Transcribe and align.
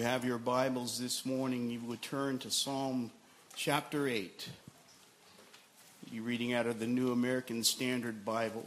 you 0.00 0.06
have 0.06 0.24
your 0.24 0.38
Bibles 0.38 0.98
this 0.98 1.26
morning, 1.26 1.68
you 1.68 1.78
would 1.80 2.00
turn 2.00 2.38
to 2.38 2.50
Psalm 2.50 3.10
chapter 3.54 4.08
8. 4.08 4.48
You're 6.10 6.24
reading 6.24 6.54
out 6.54 6.66
of 6.66 6.80
the 6.80 6.86
New 6.86 7.12
American 7.12 7.62
Standard 7.62 8.24
Bible. 8.24 8.64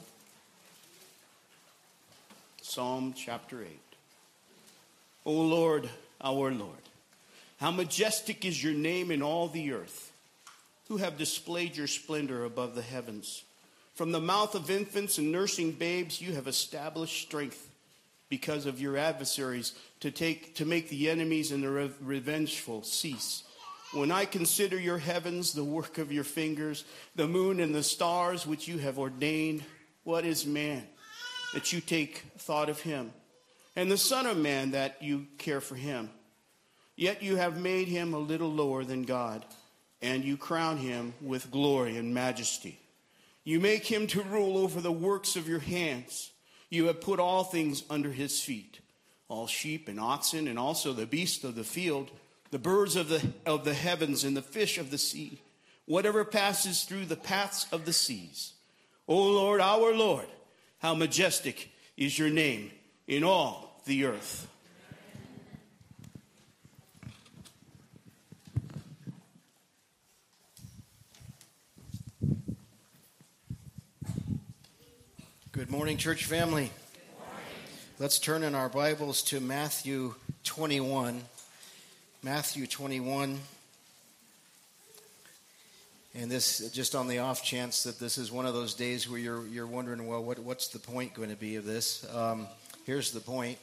Psalm 2.62 3.16
chapter 3.18 3.64
8. 3.64 3.68
O 5.26 5.32
Lord, 5.32 5.90
our 6.22 6.52
Lord, 6.52 6.84
how 7.60 7.72
majestic 7.72 8.46
is 8.46 8.64
your 8.64 8.76
name 8.76 9.10
in 9.10 9.24
all 9.24 9.48
the 9.48 9.74
earth, 9.74 10.14
who 10.88 10.98
have 10.98 11.18
displayed 11.18 11.76
your 11.76 11.88
splendor 11.88 12.46
above 12.46 12.76
the 12.76 12.84
heavens. 12.84 13.44
From 13.96 14.12
the 14.12 14.22
mouth 14.22 14.54
of 14.54 14.70
infants 14.70 15.18
and 15.18 15.32
nursing 15.32 15.72
babes, 15.72 16.22
you 16.22 16.34
have 16.34 16.48
established 16.48 17.24
strength 17.24 17.73
because 18.34 18.66
of 18.66 18.82
your 18.82 18.98
adversaries 18.98 19.74
to 20.00 20.10
take 20.10 20.56
to 20.56 20.66
make 20.66 20.90
the 20.90 21.08
enemies 21.08 21.52
and 21.52 21.64
the 21.64 21.70
re- 21.70 21.92
revengeful 22.02 22.82
cease. 22.82 23.44
When 23.94 24.12
I 24.12 24.26
consider 24.26 24.76
your 24.80 24.98
heavens, 24.98 25.54
the 25.54 25.64
work 25.64 26.00
of 26.00 26.12
your 26.12 26.24
fingers, 26.24 26.84
the 27.16 27.28
moon 27.28 27.60
and 27.60 27.76
the 27.76 27.84
stars 27.84 28.48
which 28.48 28.68
you 28.68 28.80
have 28.80 28.98
ordained, 28.98 29.64
what 30.04 30.26
is 30.26 30.48
man 30.48 30.84
that 31.54 31.72
you 31.72 31.80
take 31.80 32.24
thought 32.40 32.70
of 32.70 32.82
him, 32.82 33.14
and 33.76 33.92
the 33.92 34.00
Son 34.00 34.26
of 34.26 34.36
Man 34.36 34.72
that 34.72 35.04
you 35.04 35.28
care 35.38 35.62
for 35.62 35.76
him? 35.76 36.10
Yet 36.96 37.22
you 37.22 37.36
have 37.36 37.62
made 37.62 37.88
him 37.88 38.16
a 38.16 38.20
little 38.32 38.52
lower 38.52 38.84
than 38.84 39.04
God, 39.04 39.46
and 40.02 40.24
you 40.24 40.38
crown 40.38 40.78
him 40.78 41.14
with 41.22 41.52
glory 41.52 41.98
and 41.98 42.16
majesty. 42.16 42.80
You 43.44 43.60
make 43.60 43.86
him 43.86 44.08
to 44.08 44.24
rule 44.24 44.58
over 44.58 44.82
the 44.82 44.92
works 44.92 45.36
of 45.36 45.48
your 45.48 45.60
hands. 45.60 46.32
You 46.74 46.88
have 46.88 47.02
put 47.02 47.20
all 47.20 47.44
things 47.44 47.84
under 47.88 48.12
his 48.12 48.42
feet 48.42 48.80
all 49.30 49.46
sheep 49.48 49.88
and 49.88 50.00
oxen, 50.00 50.48
and 50.48 50.60
also 50.60 50.92
the 50.92 51.06
beasts 51.06 51.44
of 51.44 51.56
the 51.56 51.64
field, 51.64 52.12
the 52.52 52.60
birds 52.60 52.96
of 52.96 53.10
the, 53.10 53.26
of 53.48 53.64
the 53.64 53.74
heavens, 53.74 54.24
and 54.24 54.36
the 54.36 54.42
fish 54.44 54.78
of 54.78 54.92
the 54.92 54.98
sea, 54.98 55.40
whatever 55.86 56.24
passes 56.24 56.84
through 56.84 57.06
the 57.06 57.16
paths 57.16 57.66
of 57.72 57.86
the 57.86 57.94
seas. 57.94 58.54
O 59.08 59.16
Lord, 59.16 59.60
our 59.60 59.96
Lord, 59.96 60.28
how 60.80 60.94
majestic 60.94 61.72
is 61.98 62.20
your 62.20 62.30
name 62.30 62.72
in 63.08 63.24
all 63.24 63.82
the 63.86 64.06
earth. 64.06 64.48
Good 75.54 75.70
morning, 75.70 75.98
church 75.98 76.26
family. 76.26 76.72
Let's 78.00 78.18
turn 78.18 78.42
in 78.42 78.56
our 78.56 78.70
Bibles 78.70 79.22
to 79.26 79.40
Matthew 79.40 80.16
21. 80.46 81.22
Matthew 82.24 82.66
21. 82.66 83.40
And 86.16 86.32
this, 86.32 86.72
just 86.72 86.96
on 86.96 87.08
the 87.08 87.20
off 87.20 87.44
chance 87.44 87.84
that 87.84 88.00
this 88.00 88.18
is 88.18 88.32
one 88.32 88.48
of 88.48 88.56
those 88.56 88.74
days 88.74 89.08
where 89.08 89.20
you're, 89.20 89.46
you're 89.46 89.68
wondering, 89.68 90.08
well, 90.08 90.24
what, 90.24 90.40
what's 90.40 90.70
the 90.70 90.80
point 90.80 91.14
going 91.14 91.30
to 91.30 91.36
be 91.36 91.56
of 91.58 91.66
this? 91.66 92.04
Um, 92.16 92.48
here's 92.88 93.12
the 93.12 93.20
point 93.20 93.60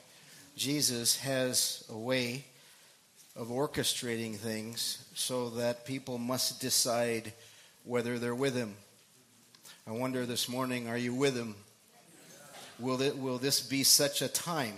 Jesus 0.56 1.16
has 1.16 1.82
a 1.90 1.98
way 1.98 2.44
of 3.34 3.48
orchestrating 3.48 4.36
things 4.36 5.04
so 5.16 5.50
that 5.50 5.84
people 5.84 6.18
must 6.18 6.60
decide 6.60 7.32
whether 7.82 8.16
they're 8.20 8.32
with 8.32 8.54
him. 8.54 8.76
I 9.88 9.90
wonder 9.90 10.24
this 10.24 10.48
morning, 10.48 10.86
are 10.86 10.96
you 10.96 11.12
with 11.12 11.36
him? 11.36 11.56
Will, 12.80 13.02
it, 13.02 13.18
will 13.18 13.38
this 13.38 13.60
be 13.60 13.82
such 13.82 14.22
a 14.22 14.28
time 14.28 14.74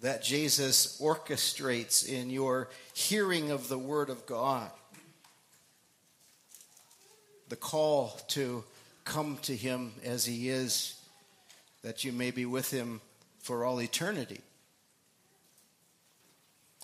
that 0.00 0.22
Jesus 0.22 0.98
orchestrates 1.00 2.08
in 2.08 2.30
your 2.30 2.68
hearing 2.94 3.50
of 3.50 3.68
the 3.68 3.78
Word 3.78 4.08
of 4.08 4.24
God? 4.24 4.70
The 7.50 7.56
call 7.56 8.18
to 8.28 8.64
come 9.04 9.38
to 9.42 9.54
Him 9.54 9.92
as 10.04 10.24
He 10.24 10.48
is, 10.48 10.98
that 11.82 12.04
you 12.04 12.12
may 12.12 12.30
be 12.30 12.46
with 12.46 12.70
Him 12.70 13.00
for 13.40 13.64
all 13.64 13.82
eternity. 13.82 14.40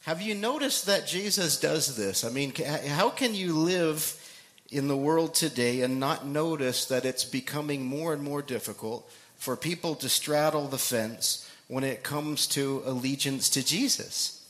Have 0.02 0.20
you 0.20 0.34
noticed 0.34 0.86
that 0.86 1.06
Jesus 1.06 1.58
does 1.58 1.96
this? 1.96 2.24
I 2.24 2.28
mean, 2.28 2.52
how 2.54 3.10
can 3.10 3.34
you 3.34 3.54
live 3.54 4.22
in 4.70 4.88
the 4.88 4.96
world 4.96 5.34
today 5.34 5.82
and 5.82 6.00
not 6.00 6.26
notice 6.26 6.86
that 6.86 7.04
it's 7.04 7.24
becoming 7.24 7.84
more 7.84 8.12
and 8.12 8.22
more 8.22 8.42
difficult 8.42 9.08
for 9.36 9.56
people 9.56 9.94
to 9.96 10.08
straddle 10.08 10.66
the 10.66 10.78
fence 10.78 11.48
when 11.68 11.84
it 11.84 12.02
comes 12.02 12.46
to 12.46 12.82
allegiance 12.84 13.48
to 13.50 13.64
Jesus. 13.64 14.44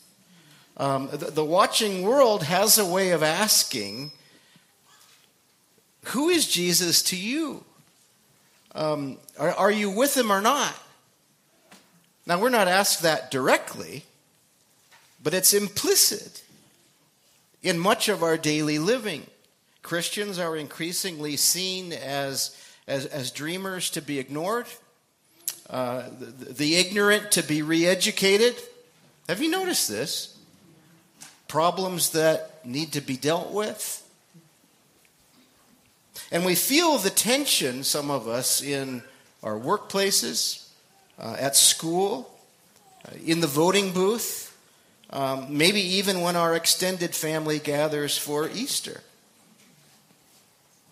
Um, 0.77 1.09
the, 1.11 1.31
the 1.31 1.45
watching 1.45 2.03
world 2.03 2.43
has 2.43 2.77
a 2.77 2.85
way 2.85 3.11
of 3.11 3.23
asking, 3.23 4.11
Who 6.05 6.29
is 6.29 6.47
Jesus 6.47 7.01
to 7.03 7.17
you? 7.17 7.63
Um, 8.75 9.17
are, 9.39 9.51
are 9.53 9.71
you 9.71 9.89
with 9.89 10.15
him 10.15 10.31
or 10.31 10.41
not? 10.41 10.73
Now, 12.27 12.39
we're 12.39 12.49
not 12.49 12.67
asked 12.67 13.01
that 13.03 13.31
directly, 13.31 14.03
but 15.23 15.33
it's 15.33 15.53
implicit 15.53 16.43
in 17.63 17.79
much 17.79 18.09
of 18.09 18.21
our 18.21 18.37
daily 18.37 18.77
living. 18.77 19.25
Christians 19.87 20.37
are 20.37 20.57
increasingly 20.57 21.37
seen 21.37 21.93
as, 21.93 22.61
as, 22.89 23.05
as 23.05 23.31
dreamers 23.31 23.89
to 23.91 24.01
be 24.01 24.19
ignored, 24.19 24.65
uh, 25.69 26.09
the, 26.19 26.51
the 26.53 26.75
ignorant 26.75 27.31
to 27.31 27.41
be 27.41 27.61
re 27.61 27.85
educated. 27.85 28.57
Have 29.29 29.41
you 29.41 29.49
noticed 29.49 29.87
this? 29.87 30.37
Problems 31.47 32.09
that 32.09 32.65
need 32.65 32.91
to 32.91 32.99
be 32.99 33.15
dealt 33.15 33.53
with. 33.53 34.05
And 36.33 36.43
we 36.43 36.55
feel 36.55 36.97
the 36.97 37.09
tension, 37.09 37.85
some 37.85 38.11
of 38.11 38.27
us, 38.27 38.61
in 38.61 39.03
our 39.41 39.57
workplaces, 39.57 40.67
uh, 41.17 41.37
at 41.39 41.55
school, 41.55 42.29
uh, 43.05 43.15
in 43.25 43.39
the 43.39 43.47
voting 43.47 43.93
booth, 43.93 44.53
um, 45.11 45.45
maybe 45.57 45.79
even 45.79 46.19
when 46.19 46.35
our 46.35 46.55
extended 46.55 47.15
family 47.15 47.57
gathers 47.57 48.17
for 48.17 48.49
Easter. 48.49 49.01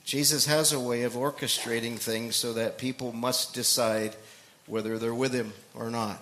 Jesus 0.06 0.46
has 0.46 0.72
a 0.72 0.80
way 0.80 1.02
of 1.02 1.14
orchestrating 1.14 1.98
things 1.98 2.36
so 2.36 2.54
that 2.54 2.78
people 2.78 3.12
must 3.12 3.56
decide 3.56 4.16
whether 4.68 5.00
they're 5.00 5.14
with 5.14 5.34
him 5.34 5.54
or 5.74 5.90
not. 5.90 6.22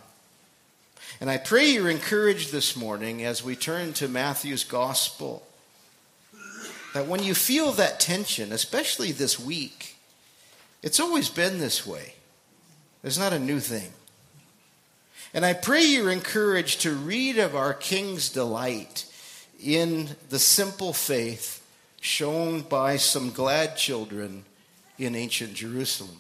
And 1.19 1.29
I 1.29 1.37
pray 1.37 1.69
you're 1.69 1.89
encouraged 1.89 2.51
this 2.51 2.77
morning 2.77 3.23
as 3.23 3.43
we 3.43 3.55
turn 3.57 3.91
to 3.93 4.07
Matthew's 4.07 4.63
gospel 4.63 5.45
that 6.93 7.07
when 7.07 7.23
you 7.23 7.35
feel 7.35 7.71
that 7.73 7.99
tension, 7.99 8.51
especially 8.51 9.11
this 9.11 9.39
week, 9.39 9.97
it's 10.81 10.99
always 10.99 11.27
been 11.29 11.59
this 11.59 11.85
way. 11.85 12.13
It's 13.03 13.17
not 13.17 13.33
a 13.33 13.39
new 13.39 13.59
thing. 13.59 13.91
And 15.33 15.45
I 15.45 15.53
pray 15.53 15.83
you're 15.83 16.11
encouraged 16.11 16.81
to 16.81 16.93
read 16.93 17.37
of 17.37 17.55
our 17.55 17.73
King's 17.73 18.29
delight 18.29 19.05
in 19.61 20.09
the 20.29 20.39
simple 20.39 20.93
faith 20.93 21.62
shown 22.03 22.59
by 22.59 22.97
some 22.97 23.31
glad 23.31 23.77
children 23.77 24.43
in 24.99 25.15
ancient 25.15 25.53
Jerusalem. 25.53 26.17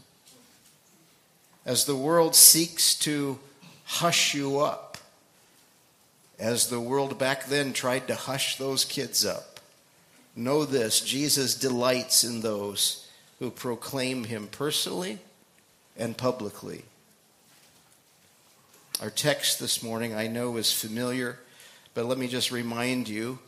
As 1.65 1.83
the 1.83 1.95
world 1.95 2.35
seeks 2.35 2.95
to 2.99 3.37
hush 3.83 4.33
you 4.33 4.61
up, 4.61 4.97
as 6.39 6.69
the 6.69 6.79
world 6.79 7.19
back 7.19 7.47
then 7.47 7.73
tried 7.73 8.07
to 8.07 8.15
hush 8.15 8.55
those 8.55 8.85
kids 8.85 9.25
up, 9.25 9.59
know 10.37 10.63
this 10.63 11.01
Jesus 11.01 11.53
delights 11.53 12.23
in 12.23 12.39
those 12.39 13.05
who 13.39 13.51
proclaim 13.51 14.23
him 14.23 14.47
personally 14.47 15.19
and 15.97 16.15
publicly. 16.15 16.83
Our 19.01 19.09
text 19.09 19.59
this 19.59 19.83
morning, 19.83 20.15
I 20.15 20.27
know, 20.27 20.55
is 20.55 20.71
familiar, 20.71 21.39
but 21.93 22.05
let 22.05 22.17
me 22.17 22.29
just 22.29 22.53
remind 22.53 23.09
you 23.09 23.39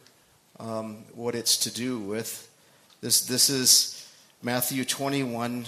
um, 0.60 0.98
what 1.13 1.36
it's 1.36 1.57
to 1.57 1.72
do 1.74 2.00
with. 2.00 2.50
This, 3.02 3.25
this 3.25 3.50
is 3.50 4.07
Matthew 4.42 4.86
21 4.86 5.66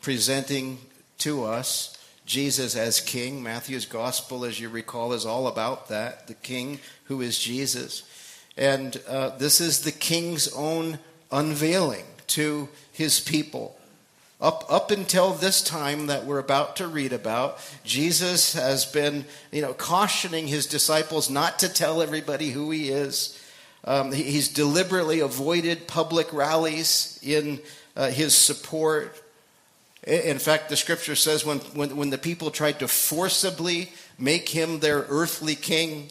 presenting 0.00 0.78
to 1.18 1.44
us 1.44 1.96
Jesus 2.26 2.76
as 2.76 3.00
King. 3.00 3.42
Matthew's 3.42 3.86
gospel, 3.86 4.44
as 4.44 4.60
you 4.60 4.68
recall, 4.68 5.12
is 5.12 5.26
all 5.26 5.46
about 5.46 5.88
that 5.88 6.26
the 6.26 6.34
King 6.34 6.80
who 7.04 7.20
is 7.20 7.38
Jesus. 7.38 8.02
And 8.56 9.00
uh, 9.08 9.30
this 9.30 9.60
is 9.60 9.80
the 9.80 9.92
King's 9.92 10.48
own 10.52 10.98
unveiling 11.32 12.04
to 12.28 12.68
his 12.92 13.20
people. 13.20 13.76
Up, 14.40 14.64
up 14.68 14.90
until 14.90 15.32
this 15.32 15.62
time 15.62 16.06
that 16.08 16.26
we're 16.26 16.38
about 16.38 16.76
to 16.76 16.86
read 16.86 17.12
about, 17.12 17.58
Jesus 17.84 18.52
has 18.52 18.84
been 18.84 19.24
you 19.50 19.62
know, 19.62 19.72
cautioning 19.72 20.46
his 20.46 20.66
disciples 20.66 21.30
not 21.30 21.58
to 21.60 21.68
tell 21.68 22.02
everybody 22.02 22.50
who 22.50 22.70
he 22.70 22.90
is 22.90 23.40
um, 23.84 24.12
he's 24.12 24.48
deliberately 24.48 25.20
avoided 25.20 25.86
public 25.86 26.32
rallies 26.32 27.18
in 27.22 27.60
uh, 27.96 28.08
his 28.08 28.34
support. 28.34 29.22
In 30.06 30.38
fact, 30.38 30.68
the 30.68 30.76
scripture 30.76 31.14
says 31.14 31.44
when, 31.44 31.58
when, 31.58 31.96
when 31.96 32.10
the 32.10 32.18
people 32.18 32.50
tried 32.50 32.78
to 32.80 32.88
forcibly 32.88 33.92
make 34.18 34.48
him 34.48 34.80
their 34.80 35.04
earthly 35.08 35.54
king, 35.54 36.10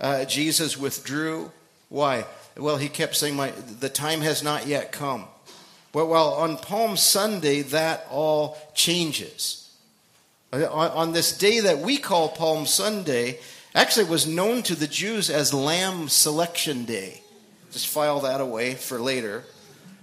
uh, 0.00 0.24
Jesus 0.24 0.76
withdrew. 0.76 1.50
Why? 1.88 2.24
Well, 2.56 2.76
he 2.76 2.88
kept 2.88 3.16
saying, 3.16 3.36
My, 3.36 3.50
The 3.50 3.88
time 3.88 4.20
has 4.20 4.42
not 4.42 4.66
yet 4.66 4.92
come. 4.92 5.26
But 5.92 6.06
well, 6.06 6.34
on 6.34 6.56
Palm 6.56 6.96
Sunday, 6.96 7.62
that 7.62 8.06
all 8.10 8.58
changes. 8.74 9.70
On, 10.52 10.62
on 10.62 11.12
this 11.12 11.36
day 11.36 11.60
that 11.60 11.78
we 11.78 11.98
call 11.98 12.28
Palm 12.28 12.66
Sunday, 12.66 13.38
actually 13.74 14.04
it 14.04 14.10
was 14.10 14.26
known 14.26 14.62
to 14.64 14.74
the 14.74 14.86
Jews 14.86 15.30
as 15.30 15.52
Lamb 15.54 16.08
Selection 16.08 16.84
Day. 16.84 17.22
Just 17.72 17.88
file 17.88 18.20
that 18.20 18.40
away 18.40 18.74
for 18.74 18.98
later. 18.98 19.44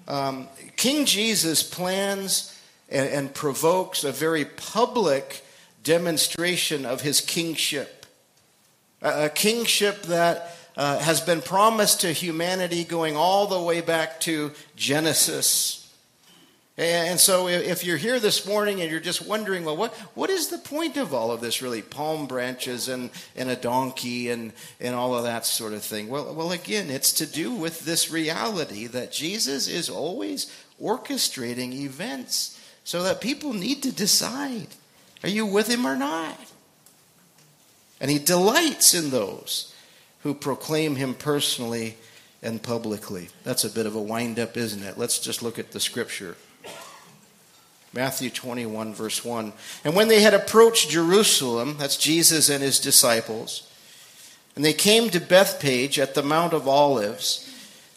Um, 0.07 0.47
King 0.77 1.05
Jesus 1.05 1.63
plans 1.63 2.57
and, 2.89 3.09
and 3.09 3.33
provokes 3.33 4.03
a 4.03 4.11
very 4.11 4.45
public 4.45 5.43
demonstration 5.83 6.85
of 6.85 7.01
his 7.01 7.21
kingship. 7.21 8.05
A, 9.01 9.25
a 9.25 9.29
kingship 9.29 10.03
that 10.03 10.57
uh, 10.77 10.99
has 10.99 11.21
been 11.21 11.41
promised 11.41 12.01
to 12.01 12.11
humanity 12.11 12.83
going 12.83 13.15
all 13.15 13.47
the 13.47 13.61
way 13.61 13.81
back 13.81 14.19
to 14.21 14.51
Genesis. 14.75 15.84
And 16.77 17.17
so, 17.17 17.47
if 17.47 17.85
you're 17.85 17.95
here 17.95 18.19
this 18.19 18.45
morning 18.45 18.81
and 18.81 18.91
you're 18.91 18.99
just 18.99 19.25
wondering, 19.25 19.63
well, 19.63 19.77
what, 19.77 19.93
what 20.13 20.29
is 20.29 20.49
the 20.49 20.57
point 20.57 20.97
of 20.97 21.13
all 21.13 21.31
of 21.31 21.39
this, 21.39 21.61
really? 21.61 21.81
Palm 21.81 22.27
branches 22.27 22.89
and, 22.89 23.11
and 23.33 23.49
a 23.49 23.55
donkey 23.55 24.29
and, 24.29 24.51
and 24.81 24.93
all 24.93 25.15
of 25.15 25.23
that 25.23 25.45
sort 25.45 25.71
of 25.71 25.83
thing. 25.83 26.09
Well, 26.09 26.33
well, 26.33 26.51
again, 26.51 26.89
it's 26.89 27.13
to 27.13 27.25
do 27.25 27.53
with 27.53 27.85
this 27.85 28.11
reality 28.11 28.87
that 28.87 29.13
Jesus 29.13 29.69
is 29.69 29.89
always 29.89 30.51
orchestrating 30.81 31.71
events 31.71 32.59
so 32.83 33.03
that 33.03 33.21
people 33.21 33.53
need 33.53 33.81
to 33.83 33.93
decide 33.93 34.67
are 35.23 35.29
you 35.29 35.45
with 35.45 35.67
him 35.67 35.87
or 35.87 35.95
not? 35.95 36.37
And 37.99 38.11
he 38.11 38.19
delights 38.19 38.93
in 38.93 39.09
those 39.09 39.73
who 40.19 40.35
proclaim 40.35 40.97
him 40.97 41.15
personally 41.15 41.97
and 42.43 42.61
publicly. 42.61 43.29
That's 43.43 43.63
a 43.63 43.69
bit 43.69 43.87
of 43.87 43.95
a 43.95 44.01
wind 44.01 44.37
up, 44.37 44.55
isn't 44.55 44.83
it? 44.83 44.99
Let's 44.99 45.17
just 45.17 45.41
look 45.41 45.57
at 45.57 45.71
the 45.71 45.79
scripture. 45.79 46.35
Matthew 47.95 48.29
21, 48.29 48.93
verse 48.93 49.23
1. 49.23 49.53
And 49.85 49.95
when 49.95 50.09
they 50.09 50.19
had 50.19 50.33
approached 50.33 50.89
Jerusalem, 50.89 51.77
that's 51.79 51.95
Jesus 51.95 52.49
and 52.49 52.61
his 52.61 52.77
disciples, 52.77 53.71
and 54.53 54.65
they 54.65 54.73
came 54.73 55.09
to 55.09 55.21
Bethphage 55.21 55.97
at 55.97 56.13
the 56.13 56.21
Mount 56.21 56.51
of 56.51 56.67
Olives, 56.67 57.49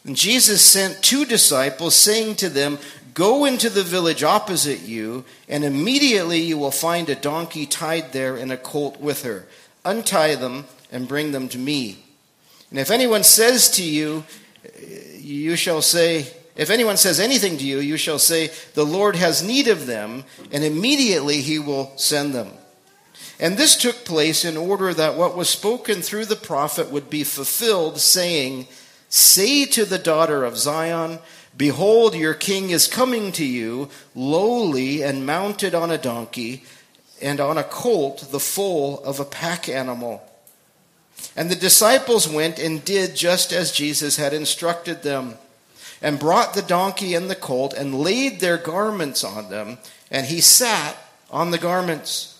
and 0.04 0.14
Jesus 0.14 0.62
sent 0.62 1.02
two 1.02 1.24
disciples, 1.24 1.96
saying 1.96 2.36
to 2.36 2.48
them, 2.48 2.78
Go 3.12 3.44
into 3.44 3.68
the 3.68 3.82
village 3.82 4.22
opposite 4.22 4.82
you, 4.82 5.24
and 5.48 5.64
immediately 5.64 6.38
you 6.38 6.56
will 6.56 6.70
find 6.70 7.08
a 7.08 7.16
donkey 7.16 7.66
tied 7.66 8.12
there 8.12 8.36
and 8.36 8.52
a 8.52 8.56
colt 8.56 9.00
with 9.00 9.24
her. 9.24 9.46
Untie 9.84 10.36
them 10.36 10.66
and 10.92 11.08
bring 11.08 11.32
them 11.32 11.48
to 11.48 11.58
me. 11.58 12.04
And 12.70 12.78
if 12.78 12.92
anyone 12.92 13.24
says 13.24 13.68
to 13.72 13.82
you, 13.82 14.22
you 15.16 15.56
shall 15.56 15.82
say, 15.82 16.28
if 16.58 16.70
anyone 16.70 16.96
says 16.96 17.20
anything 17.20 17.56
to 17.58 17.64
you, 17.64 17.78
you 17.78 17.96
shall 17.96 18.18
say, 18.18 18.50
The 18.74 18.84
Lord 18.84 19.14
has 19.14 19.44
need 19.44 19.68
of 19.68 19.86
them, 19.86 20.24
and 20.50 20.64
immediately 20.64 21.40
he 21.40 21.60
will 21.60 21.92
send 21.96 22.34
them. 22.34 22.50
And 23.38 23.56
this 23.56 23.76
took 23.76 24.04
place 24.04 24.44
in 24.44 24.56
order 24.56 24.92
that 24.92 25.16
what 25.16 25.36
was 25.36 25.48
spoken 25.48 26.02
through 26.02 26.26
the 26.26 26.34
prophet 26.34 26.90
would 26.90 27.08
be 27.08 27.22
fulfilled, 27.22 28.00
saying, 28.00 28.66
Say 29.08 29.66
to 29.66 29.84
the 29.84 29.98
daughter 29.98 30.44
of 30.44 30.58
Zion, 30.58 31.20
Behold, 31.56 32.16
your 32.16 32.34
king 32.34 32.70
is 32.70 32.88
coming 32.88 33.30
to 33.32 33.44
you, 33.44 33.88
lowly 34.16 35.02
and 35.02 35.24
mounted 35.24 35.76
on 35.76 35.92
a 35.92 35.98
donkey, 35.98 36.64
and 37.22 37.38
on 37.40 37.56
a 37.56 37.62
colt, 37.62 38.28
the 38.32 38.40
foal 38.40 38.98
of 39.04 39.20
a 39.20 39.24
pack 39.24 39.68
animal. 39.68 40.24
And 41.36 41.50
the 41.50 41.56
disciples 41.56 42.28
went 42.28 42.58
and 42.58 42.84
did 42.84 43.14
just 43.14 43.52
as 43.52 43.70
Jesus 43.70 44.16
had 44.16 44.34
instructed 44.34 45.04
them 45.04 45.36
and 46.02 46.18
brought 46.18 46.54
the 46.54 46.62
donkey 46.62 47.14
and 47.14 47.28
the 47.28 47.34
colt 47.34 47.74
and 47.74 48.00
laid 48.00 48.40
their 48.40 48.58
garments 48.58 49.24
on 49.24 49.50
them, 49.50 49.78
and 50.10 50.26
he 50.26 50.40
sat 50.40 50.96
on 51.30 51.50
the 51.50 51.58
garments. 51.58 52.34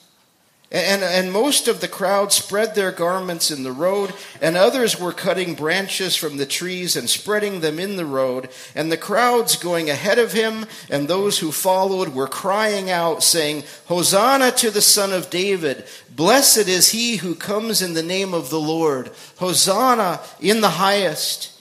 And, 0.71 1.03
and 1.03 1.33
most 1.33 1.67
of 1.67 1.81
the 1.81 1.89
crowd 1.89 2.31
spread 2.31 2.75
their 2.75 2.93
garments 2.93 3.51
in 3.51 3.63
the 3.63 3.73
road, 3.73 4.13
and 4.43 4.55
others 4.55 5.01
were 5.01 5.15
cutting 5.15 5.55
branches 5.55 6.15
from 6.15 6.37
the 6.37 6.45
trees 6.45 6.95
and 6.95 7.09
spreading 7.09 7.61
them 7.61 7.79
in 7.79 7.97
the 7.97 8.05
road. 8.05 8.51
And 8.75 8.93
the 8.93 8.99
crowds 8.99 9.57
going 9.57 9.89
ahead 9.89 10.19
of 10.19 10.33
him 10.33 10.67
and 10.91 11.09
those 11.09 11.39
who 11.39 11.53
followed 11.53 12.11
were 12.11 12.29
crying 12.29 12.91
out, 12.91 13.23
saying, 13.23 13.65
Hosanna 13.87 14.51
to 14.53 14.71
the 14.71 14.83
Son 14.83 15.11
of 15.11 15.31
David! 15.31 15.85
Blessed 16.15 16.69
is 16.69 16.91
he 16.91 17.17
who 17.17 17.35
comes 17.35 17.81
in 17.81 17.95
the 17.95 18.03
name 18.03 18.35
of 18.35 18.51
the 18.51 18.61
Lord! 18.61 19.11
Hosanna 19.39 20.21
in 20.39 20.61
the 20.61 20.69
highest! 20.69 21.58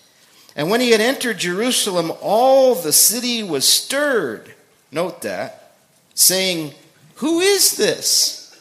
And 0.58 0.72
when 0.72 0.82
he 0.82 0.90
had 0.90 1.00
entered 1.00 1.38
Jerusalem, 1.38 2.12
all 2.20 2.74
the 2.74 2.92
city 2.92 3.44
was 3.44 3.70
stirred. 3.70 4.56
Note 4.92 5.22
that, 5.22 5.76
saying, 6.16 6.74
Who 7.18 7.40
is 7.40 7.78
this? 7.78 8.60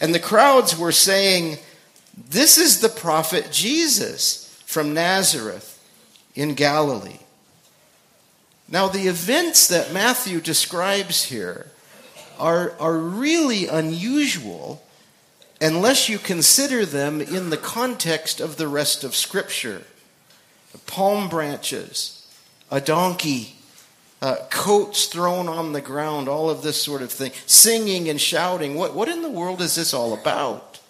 And 0.00 0.14
the 0.14 0.18
crowds 0.18 0.76
were 0.76 0.92
saying, 0.92 1.58
This 2.16 2.56
is 2.56 2.80
the 2.80 2.88
prophet 2.88 3.50
Jesus 3.52 4.62
from 4.64 4.94
Nazareth 4.94 5.70
in 6.34 6.54
Galilee. 6.54 7.18
Now, 8.66 8.88
the 8.88 9.06
events 9.06 9.68
that 9.68 9.92
Matthew 9.92 10.40
describes 10.40 11.24
here 11.24 11.66
are, 12.38 12.72
are 12.80 12.96
really 12.96 13.66
unusual 13.66 14.82
unless 15.60 16.08
you 16.08 16.16
consider 16.18 16.86
them 16.86 17.20
in 17.20 17.50
the 17.50 17.58
context 17.58 18.40
of 18.40 18.56
the 18.56 18.68
rest 18.68 19.04
of 19.04 19.14
Scripture 19.14 19.82
palm 20.86 21.28
branches, 21.28 22.26
a 22.70 22.80
donkey, 22.80 23.54
uh, 24.22 24.36
coats 24.50 25.06
thrown 25.06 25.48
on 25.48 25.72
the 25.72 25.80
ground, 25.80 26.28
all 26.28 26.48
of 26.48 26.62
this 26.62 26.80
sort 26.80 27.02
of 27.02 27.12
thing, 27.12 27.32
singing 27.46 28.08
and 28.08 28.20
shouting. 28.20 28.74
What, 28.74 28.94
what 28.94 29.08
in 29.08 29.22
the 29.22 29.30
world 29.30 29.60
is 29.60 29.74
this 29.74 29.92
all 29.92 30.14
about? 30.14 30.80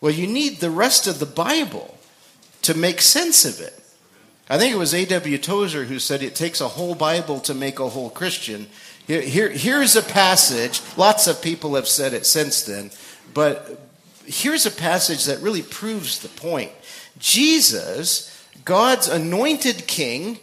Well, 0.00 0.12
you 0.12 0.26
need 0.26 0.58
the 0.58 0.70
rest 0.70 1.06
of 1.06 1.18
the 1.18 1.26
Bible 1.26 1.96
to 2.62 2.74
make 2.74 3.00
sense 3.00 3.44
of 3.44 3.60
it. 3.60 3.78
I 4.48 4.58
think 4.58 4.74
it 4.74 4.78
was 4.78 4.92
A.W. 4.92 5.38
Tozer 5.38 5.84
who 5.84 6.00
said 6.00 6.22
it 6.22 6.34
takes 6.34 6.60
a 6.60 6.66
whole 6.68 6.96
Bible 6.96 7.38
to 7.40 7.54
make 7.54 7.78
a 7.78 7.88
whole 7.88 8.10
Christian. 8.10 8.66
Here, 9.06 9.20
here, 9.20 9.48
here's 9.48 9.94
a 9.94 10.02
passage, 10.02 10.82
lots 10.96 11.28
of 11.28 11.40
people 11.40 11.76
have 11.76 11.86
said 11.86 12.12
it 12.14 12.26
since 12.26 12.62
then, 12.62 12.90
but 13.32 13.80
here's 14.26 14.66
a 14.66 14.70
passage 14.70 15.26
that 15.26 15.40
really 15.40 15.62
proves 15.62 16.18
the 16.18 16.28
point. 16.28 16.72
Jesus, 17.18 18.46
God's 18.64 19.08
anointed 19.08 19.86
king, 19.86 20.38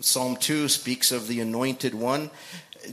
Psalm 0.00 0.36
2 0.36 0.68
speaks 0.68 1.10
of 1.10 1.28
the 1.28 1.40
anointed 1.40 1.94
one. 1.94 2.30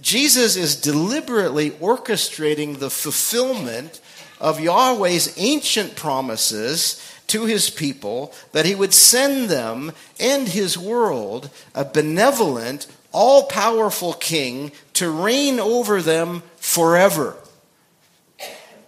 Jesus 0.01 0.55
is 0.55 0.75
deliberately 0.75 1.71
orchestrating 1.71 2.79
the 2.79 2.89
fulfillment 2.89 4.01
of 4.39 4.59
Yahweh's 4.59 5.33
ancient 5.37 5.95
promises 5.95 7.01
to 7.27 7.45
his 7.45 7.69
people 7.69 8.33
that 8.51 8.65
he 8.65 8.75
would 8.75 8.93
send 8.93 9.49
them 9.49 9.91
and 10.19 10.47
his 10.47 10.77
world 10.77 11.49
a 11.73 11.85
benevolent, 11.85 12.87
all 13.11 13.43
powerful 13.43 14.13
king 14.13 14.71
to 14.93 15.09
reign 15.09 15.59
over 15.59 16.01
them 16.01 16.43
forever. 16.57 17.35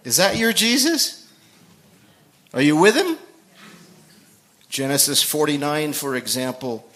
Is 0.04 0.16
that 0.16 0.36
your 0.36 0.52
Jesus? 0.52 1.30
Are 2.54 2.62
you 2.62 2.76
with 2.76 2.94
him? 2.94 3.18
Genesis 4.78 5.24
49, 5.24 5.92
for 5.92 6.14
example, 6.14 6.88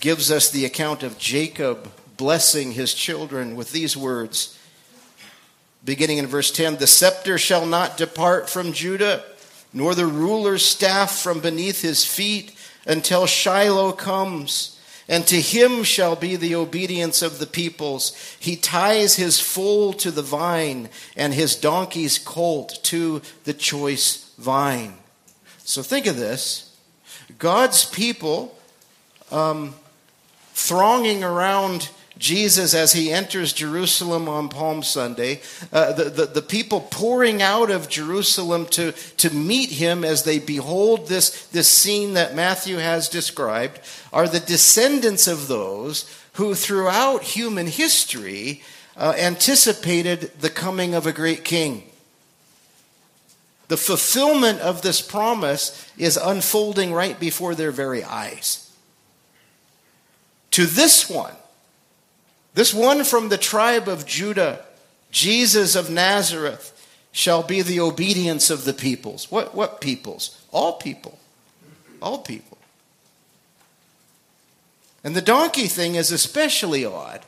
gives 0.00 0.28
us 0.32 0.50
the 0.50 0.64
account 0.64 1.04
of 1.04 1.18
Jacob 1.18 1.88
blessing 2.16 2.72
his 2.72 2.94
children 2.94 3.54
with 3.54 3.70
these 3.70 3.96
words. 3.96 4.58
Beginning 5.84 6.18
in 6.18 6.26
verse 6.26 6.50
10 6.50 6.78
The 6.78 6.88
scepter 6.88 7.38
shall 7.38 7.64
not 7.64 7.96
depart 7.96 8.50
from 8.50 8.72
Judah, 8.72 9.22
nor 9.72 9.94
the 9.94 10.08
ruler's 10.08 10.64
staff 10.64 11.16
from 11.16 11.38
beneath 11.38 11.80
his 11.80 12.04
feet, 12.04 12.56
until 12.84 13.26
Shiloh 13.26 13.92
comes. 13.92 14.76
And 15.08 15.24
to 15.28 15.40
him 15.40 15.84
shall 15.84 16.16
be 16.16 16.34
the 16.34 16.56
obedience 16.56 17.22
of 17.22 17.38
the 17.38 17.46
peoples. 17.46 18.16
He 18.40 18.56
ties 18.56 19.14
his 19.14 19.38
foal 19.38 19.92
to 19.92 20.10
the 20.10 20.22
vine, 20.22 20.88
and 21.16 21.34
his 21.34 21.54
donkey's 21.54 22.18
colt 22.18 22.80
to 22.82 23.22
the 23.44 23.54
choice 23.54 24.34
vine. 24.38 24.94
So 25.64 25.82
think 25.82 26.06
of 26.06 26.16
this 26.16 26.76
God's 27.38 27.84
people 27.84 28.56
um, 29.32 29.74
thronging 30.52 31.24
around 31.24 31.88
Jesus 32.16 32.74
as 32.74 32.92
he 32.92 33.10
enters 33.10 33.52
Jerusalem 33.52 34.28
on 34.28 34.48
Palm 34.48 34.84
Sunday, 34.84 35.40
uh, 35.72 35.92
the, 35.92 36.04
the, 36.04 36.26
the, 36.26 36.42
people 36.42 36.82
pouring 36.82 37.42
out 37.42 37.72
of 37.72 37.88
Jerusalem 37.88 38.66
to, 38.66 38.92
to 38.92 39.30
meet 39.34 39.70
him 39.70 40.04
as 40.04 40.22
they 40.22 40.38
behold 40.38 41.08
this, 41.08 41.46
this 41.46 41.66
scene 41.66 42.14
that 42.14 42.36
Matthew 42.36 42.76
has 42.76 43.08
described, 43.08 43.80
are 44.12 44.28
the 44.28 44.38
descendants 44.38 45.26
of 45.26 45.48
those 45.48 46.08
who 46.34 46.54
throughout 46.54 47.22
human 47.22 47.66
history 47.66 48.62
uh, 48.96 49.14
anticipated 49.18 50.30
the 50.40 50.50
coming 50.50 50.94
of 50.94 51.08
a 51.08 51.12
great 51.12 51.44
king. 51.44 51.82
The 53.68 53.76
fulfillment 53.76 54.60
of 54.60 54.82
this 54.82 55.00
promise 55.00 55.90
is 55.96 56.16
unfolding 56.16 56.92
right 56.92 57.18
before 57.18 57.54
their 57.54 57.70
very 57.70 58.04
eyes. 58.04 58.70
To 60.52 60.66
this 60.66 61.08
one, 61.08 61.34
this 62.54 62.72
one 62.72 63.04
from 63.04 63.28
the 63.28 63.38
tribe 63.38 63.88
of 63.88 64.06
Judah, 64.06 64.64
Jesus 65.10 65.74
of 65.74 65.90
Nazareth, 65.90 66.70
shall 67.10 67.42
be 67.42 67.62
the 67.62 67.80
obedience 67.80 68.50
of 68.50 68.64
the 68.64 68.74
peoples. 68.74 69.30
What, 69.30 69.54
what 69.54 69.80
peoples? 69.80 70.40
All 70.52 70.74
people. 70.74 71.18
All 72.02 72.18
people. 72.18 72.58
And 75.02 75.14
the 75.14 75.22
donkey 75.22 75.66
thing 75.66 75.94
is 75.94 76.10
especially 76.10 76.84
odd. 76.84 77.24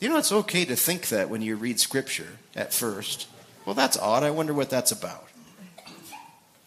You 0.00 0.08
know, 0.08 0.18
it's 0.18 0.32
okay 0.32 0.64
to 0.64 0.76
think 0.76 1.08
that 1.08 1.30
when 1.30 1.42
you 1.42 1.56
read 1.56 1.80
scripture 1.80 2.38
at 2.54 2.72
first. 2.72 3.28
Well, 3.64 3.74
that's 3.74 3.98
odd. 3.98 4.22
I 4.22 4.30
wonder 4.30 4.54
what 4.54 4.70
that's 4.70 4.92
about. 4.92 5.25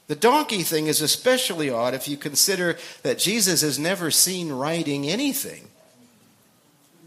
The 0.10 0.16
donkey 0.16 0.64
thing 0.64 0.88
is 0.88 1.02
especially 1.02 1.70
odd 1.70 1.94
if 1.94 2.08
you 2.08 2.18
consider 2.18 2.78
that 3.04 3.20
Jesus 3.20 3.62
is 3.62 3.78
never 3.78 4.10
seen 4.10 4.52
riding 4.52 5.08
anything 5.08 5.68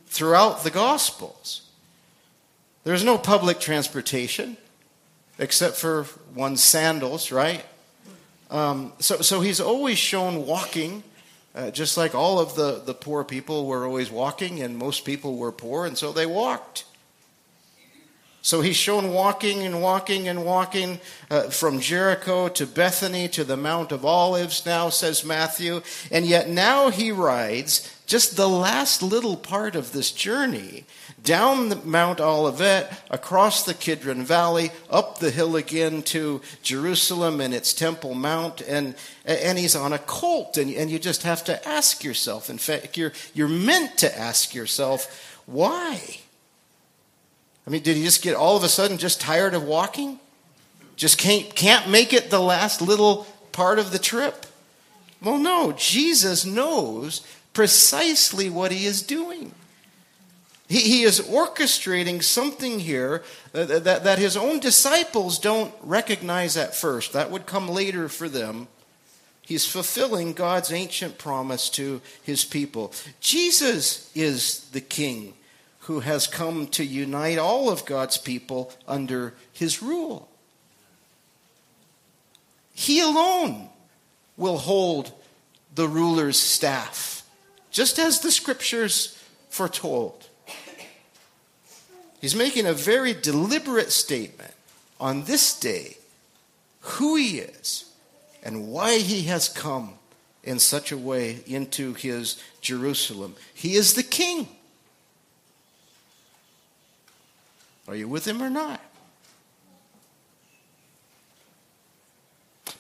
throughout 0.07 0.63
the 0.63 0.71
Gospels. 0.71 1.63
There's 2.85 3.03
no 3.03 3.19
public 3.19 3.59
transportation 3.59 4.57
except 5.37 5.75
for 5.75 6.07
one's 6.33 6.63
sandals, 6.63 7.33
right? 7.33 7.67
Um, 8.53 8.93
so, 9.01 9.17
so 9.17 9.41
he's 9.41 9.61
always 9.61 9.99
shown 9.99 10.47
walking, 10.47 11.03
uh, 11.57 11.73
just 11.73 11.97
like 11.97 12.15
all 12.15 12.39
of 12.39 12.55
the, 12.55 12.83
the 12.87 12.95
poor 12.95 13.25
people 13.25 13.67
were 13.67 13.85
always 13.85 14.13
walking, 14.13 14.63
and 14.63 14.79
most 14.79 15.05
people 15.05 15.39
were 15.39 15.51
poor, 15.51 15.87
and 15.87 15.99
so 15.99 16.13
they 16.13 16.27
walked. 16.27 16.85
So 18.45 18.61
he's 18.61 18.77
shown 18.77 19.13
walking 19.13 19.63
and 19.63 19.81
walking 19.81 20.27
and 20.27 20.45
walking 20.45 20.99
uh, 21.31 21.43
from 21.43 21.79
Jericho 21.79 22.49
to 22.49 22.67
Bethany 22.67 23.29
to 23.29 23.45
the 23.45 23.57
Mount 23.57 23.93
of 23.93 24.05
Olives, 24.05 24.67
now, 24.67 24.89
says 24.89 25.25
Matthew. 25.25 25.81
And 26.11 26.27
yet 26.27 26.49
now 26.49 26.91
he 26.91 27.13
rides 27.13 27.89
just 28.05 28.37
the 28.37 28.49
last 28.49 29.01
little 29.01 29.37
part 29.37 29.77
of 29.77 29.93
this 29.93 30.11
journey 30.11 30.85
down 31.23 31.69
the 31.69 31.77
Mount 31.77 32.21
Olivet, 32.21 32.93
across 33.11 33.65
the 33.65 33.75
Kidron 33.75 34.25
Valley, 34.25 34.73
up 34.91 35.19
the 35.19 35.31
hill 35.31 35.55
again 35.55 36.03
to 36.03 36.41
Jerusalem 36.63 37.41
and 37.41 37.55
its 37.55 37.73
Temple 37.73 38.15
Mount, 38.15 38.61
and, 38.63 38.97
and 39.25 39.57
he's 39.57 39.77
on 39.77 39.93
a 39.93 39.99
colt. 39.99 40.57
And, 40.57 40.75
and 40.75 40.91
you 40.91 40.99
just 40.99 41.23
have 41.23 41.45
to 41.45 41.69
ask 41.69 42.03
yourself, 42.03 42.51
in 42.51 42.59
fact, 42.59 42.97
you're, 42.97 43.13
you're 43.35 43.47
meant 43.47 43.99
to 43.99 44.19
ask 44.19 44.53
yourself, 44.53 45.39
why? 45.47 46.22
I 47.67 47.71
mean, 47.71 47.83
did 47.83 47.97
he 47.97 48.03
just 48.03 48.23
get 48.23 48.35
all 48.35 48.57
of 48.57 48.65
a 48.65 48.69
sudden 48.69 48.99
just 48.99 49.21
tired 49.21 49.55
of 49.55 49.65
walking? 49.65 50.19
Just 50.97 51.19
can't, 51.19 51.55
can't 51.55 51.89
make 51.89 52.13
it 52.13 52.31
the 52.31 52.41
last 52.41 52.83
little 52.83 53.27
part 53.53 53.79
of 53.79 53.93
the 53.93 53.99
trip? 53.99 54.47
Well, 55.23 55.39
no, 55.39 55.73
Jesus 55.73 56.45
knows 56.45 57.27
precisely 57.53 58.51
what 58.51 58.73
he 58.73 58.87
is 58.87 59.03
doing. 59.03 59.55
He, 60.69 60.81
he 60.81 61.03
is 61.03 61.21
orchestrating 61.21 62.23
something 62.23 62.81
here 62.81 63.23
that, 63.53 63.85
that, 63.85 64.05
that 64.05 64.19
his 64.19 64.37
own 64.37 64.59
disciples 64.59 65.39
don't 65.39 65.73
recognize 65.83 66.57
at 66.57 66.75
first. 66.75 67.13
That 67.13 67.31
would 67.31 67.47
come 67.47 67.69
later 67.69 68.09
for 68.09 68.29
them. 68.29 68.69
He's 69.43 69.67
fulfilling 69.67 70.33
God's 70.33 70.73
ancient 70.73 71.19
promise 71.19 71.69
to 71.71 72.01
his 72.23 72.45
people. 72.45 72.93
Jesus 73.21 74.11
is 74.15 74.69
the 74.71 74.81
king 74.81 75.35
who 75.83 76.01
has 76.01 76.27
come 76.27 76.67
to 76.69 76.85
unite 76.85 77.39
all 77.39 77.69
of 77.69 77.85
God's 77.85 78.17
people 78.17 78.73
under 78.87 79.35
his 79.53 79.83
rule. 79.83 80.29
He 82.73 83.01
alone 83.01 83.69
will 84.37 84.59
hold 84.59 85.13
the 85.75 85.89
ruler's 85.89 86.39
staff, 86.39 87.25
just 87.71 87.99
as 87.99 88.21
the 88.21 88.31
scriptures 88.31 89.19
foretold. 89.49 90.29
He's 92.21 92.37
making 92.37 92.67
a 92.67 92.73
very 92.73 93.13
deliberate 93.13 93.91
statement 93.91 94.55
on 95.01 95.25
this 95.25 95.59
day 95.59 95.97
who 96.81 97.17
he 97.17 97.41
is 97.41 97.91
and 98.45 98.69
why 98.69 98.99
he 98.99 99.23
has 99.23 99.49
come 99.49 99.95
in 100.45 100.61
such 100.61 100.93
a 100.93 100.99
way 100.99 101.41
into 101.47 101.95
his 101.95 102.41
Jerusalem. 102.61 103.35
He 103.53 103.75
is 103.75 103.95
the 103.95 104.03
king. 104.05 104.49
Are 107.89 107.97
you 107.97 108.09
with 108.09 108.27
him 108.27 108.43
or 108.43 108.51
not? 108.51 108.81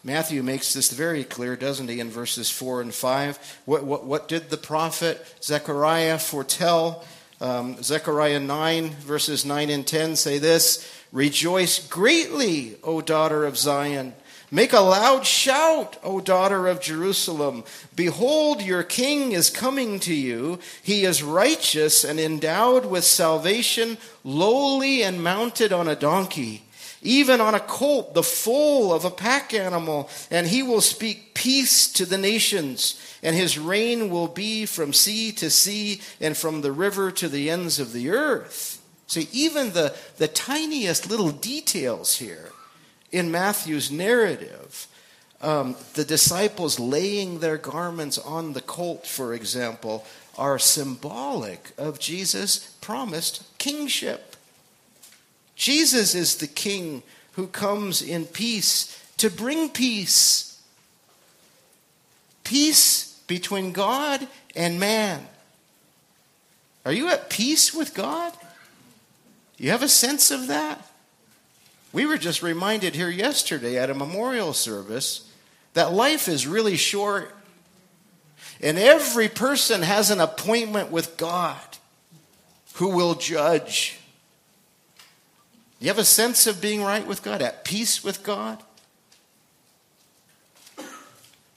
Matthew 0.04 0.42
makes 0.42 0.73
this 0.73 0.90
very 0.90 1.23
clear, 1.23 1.54
doesn't 1.54 1.88
he, 1.88 2.00
in 2.00 2.11
verses 2.11 2.50
4 2.50 2.80
and 2.80 2.92
5? 2.92 3.61
What, 3.66 3.85
what, 3.85 4.04
what 4.04 4.26
did 4.26 4.50
the 4.50 4.56
prophet 4.56 5.25
Zechariah 5.42 6.18
foretell? 6.18 7.04
Um, 7.40 7.80
Zechariah 7.82 8.40
9, 8.40 8.90
verses 8.90 9.44
9 9.44 9.71
and 9.71 9.87
10 9.87 10.16
say 10.16 10.38
this 10.38 10.88
Rejoice 11.12 11.87
greatly, 11.87 12.76
O 12.82 13.00
daughter 13.00 13.44
of 13.44 13.56
Zion. 13.56 14.14
Make 14.54 14.75
a 14.75 14.80
loud 14.80 15.25
shout, 15.25 15.97
O 16.04 16.21
daughter 16.21 16.68
of 16.68 16.82
Jerusalem. 16.82 17.64
Behold, 17.97 18.61
your 18.61 18.82
king 18.82 19.32
is 19.32 19.49
coming 19.49 19.99
to 20.00 20.12
you. 20.12 20.59
He 20.82 21.06
is 21.06 21.23
righteous 21.23 22.04
and 22.04 22.21
endowed 22.21 22.85
with 22.85 23.04
salvation, 23.04 23.97
lowly 24.23 25.02
and 25.02 25.25
mounted 25.25 25.73
on 25.73 25.88
a 25.88 25.97
donkey, 25.97 26.64
even 27.00 27.40
on 27.40 27.54
a 27.54 27.61
colt, 27.61 28.12
the 28.12 28.23
foal 28.23 28.92
of 28.92 29.06
a 29.06 29.11
pack 29.11 29.54
animal. 29.54 30.11
And 30.30 30.47
he 30.47 30.62
will 30.62 30.82
speak 30.82 31.32
peace 31.32 31.90
to 31.94 32.04
the 32.04 32.18
nations, 32.18 33.00
and 33.23 33.35
his 33.35 33.59
reign 33.59 34.11
will 34.11 34.28
be 34.28 34.66
from 34.66 34.92
sea 34.92 35.32
to 35.32 35.49
sea 35.49 36.02
and 36.21 36.37
from 36.37 36.61
the 36.61 36.73
river 36.73 37.11
to 37.12 37.28
the 37.30 37.49
ends 37.49 37.80
of 37.80 37.94
the 37.94 38.11
earth. 38.11 38.82
See, 39.06 39.30
even 39.32 39.73
the, 39.73 39.97
the 40.18 40.28
tiniest 40.28 41.09
little 41.09 41.30
details 41.30 42.16
here 42.16 42.52
in 43.12 43.31
Matthew's 43.31 43.90
narrative, 43.90 44.88
um, 45.42 45.76
the 45.95 46.04
disciples 46.04 46.81
laying 46.81 47.38
their 47.40 47.59
garments 47.59 48.16
on 48.19 48.54
the 48.54 48.61
colt, 48.61 49.07
for 49.07 49.35
example, 49.35 50.04
are 50.38 50.59
symbolic 50.59 51.73
of 51.76 51.99
Jesus' 51.99 52.76
promised 52.81 53.45
kingship. 53.59 54.37
Jesus 55.54 56.14
is 56.14 56.37
the 56.37 56.47
king 56.47 57.02
who 57.33 57.47
comes 57.47 58.02
in 58.02 58.25
peace 58.25 58.99
to 59.19 59.31
bring 59.31 59.69
peace. 59.69 60.61
Peace 62.45 63.21
between 63.26 63.73
God 63.73 64.26
and 64.57 64.81
man. 64.81 65.26
Are 66.85 66.92
you 66.92 67.09
at 67.09 67.31
peace 67.31 67.73
with 67.73 67.95
God? 67.95 68.33
You 69.57 69.71
have 69.71 69.83
a 69.83 69.88
sense 69.88 70.31
of 70.31 70.49
that? 70.49 70.91
We 71.92 72.06
were 72.06 72.18
just 72.18 72.42
reminded 72.42 72.94
here 72.94 73.11
yesterday 73.11 73.78
at 73.78 73.90
a 73.90 73.94
memorial 73.94 74.52
service 74.52 75.28
that 75.75 75.92
life 75.92 76.28
is 76.28 76.46
really 76.46 76.76
short. 76.76 77.34
And 78.61 78.78
every 78.78 79.28
person 79.28 79.82
has 79.82 80.11
an 80.11 80.20
appointment 80.20 80.90
with 80.90 81.16
God 81.16 81.61
who 82.75 82.88
will 82.88 83.14
judge. 83.14 83.99
You 85.80 85.88
have 85.88 85.99
a 85.99 86.04
sense 86.04 86.46
of 86.46 86.61
being 86.61 86.82
right 86.82 87.06
with 87.06 87.22
God, 87.22 87.42
at 87.42 87.64
peace 87.64 88.04
with 88.04 88.22
God? 88.22 88.62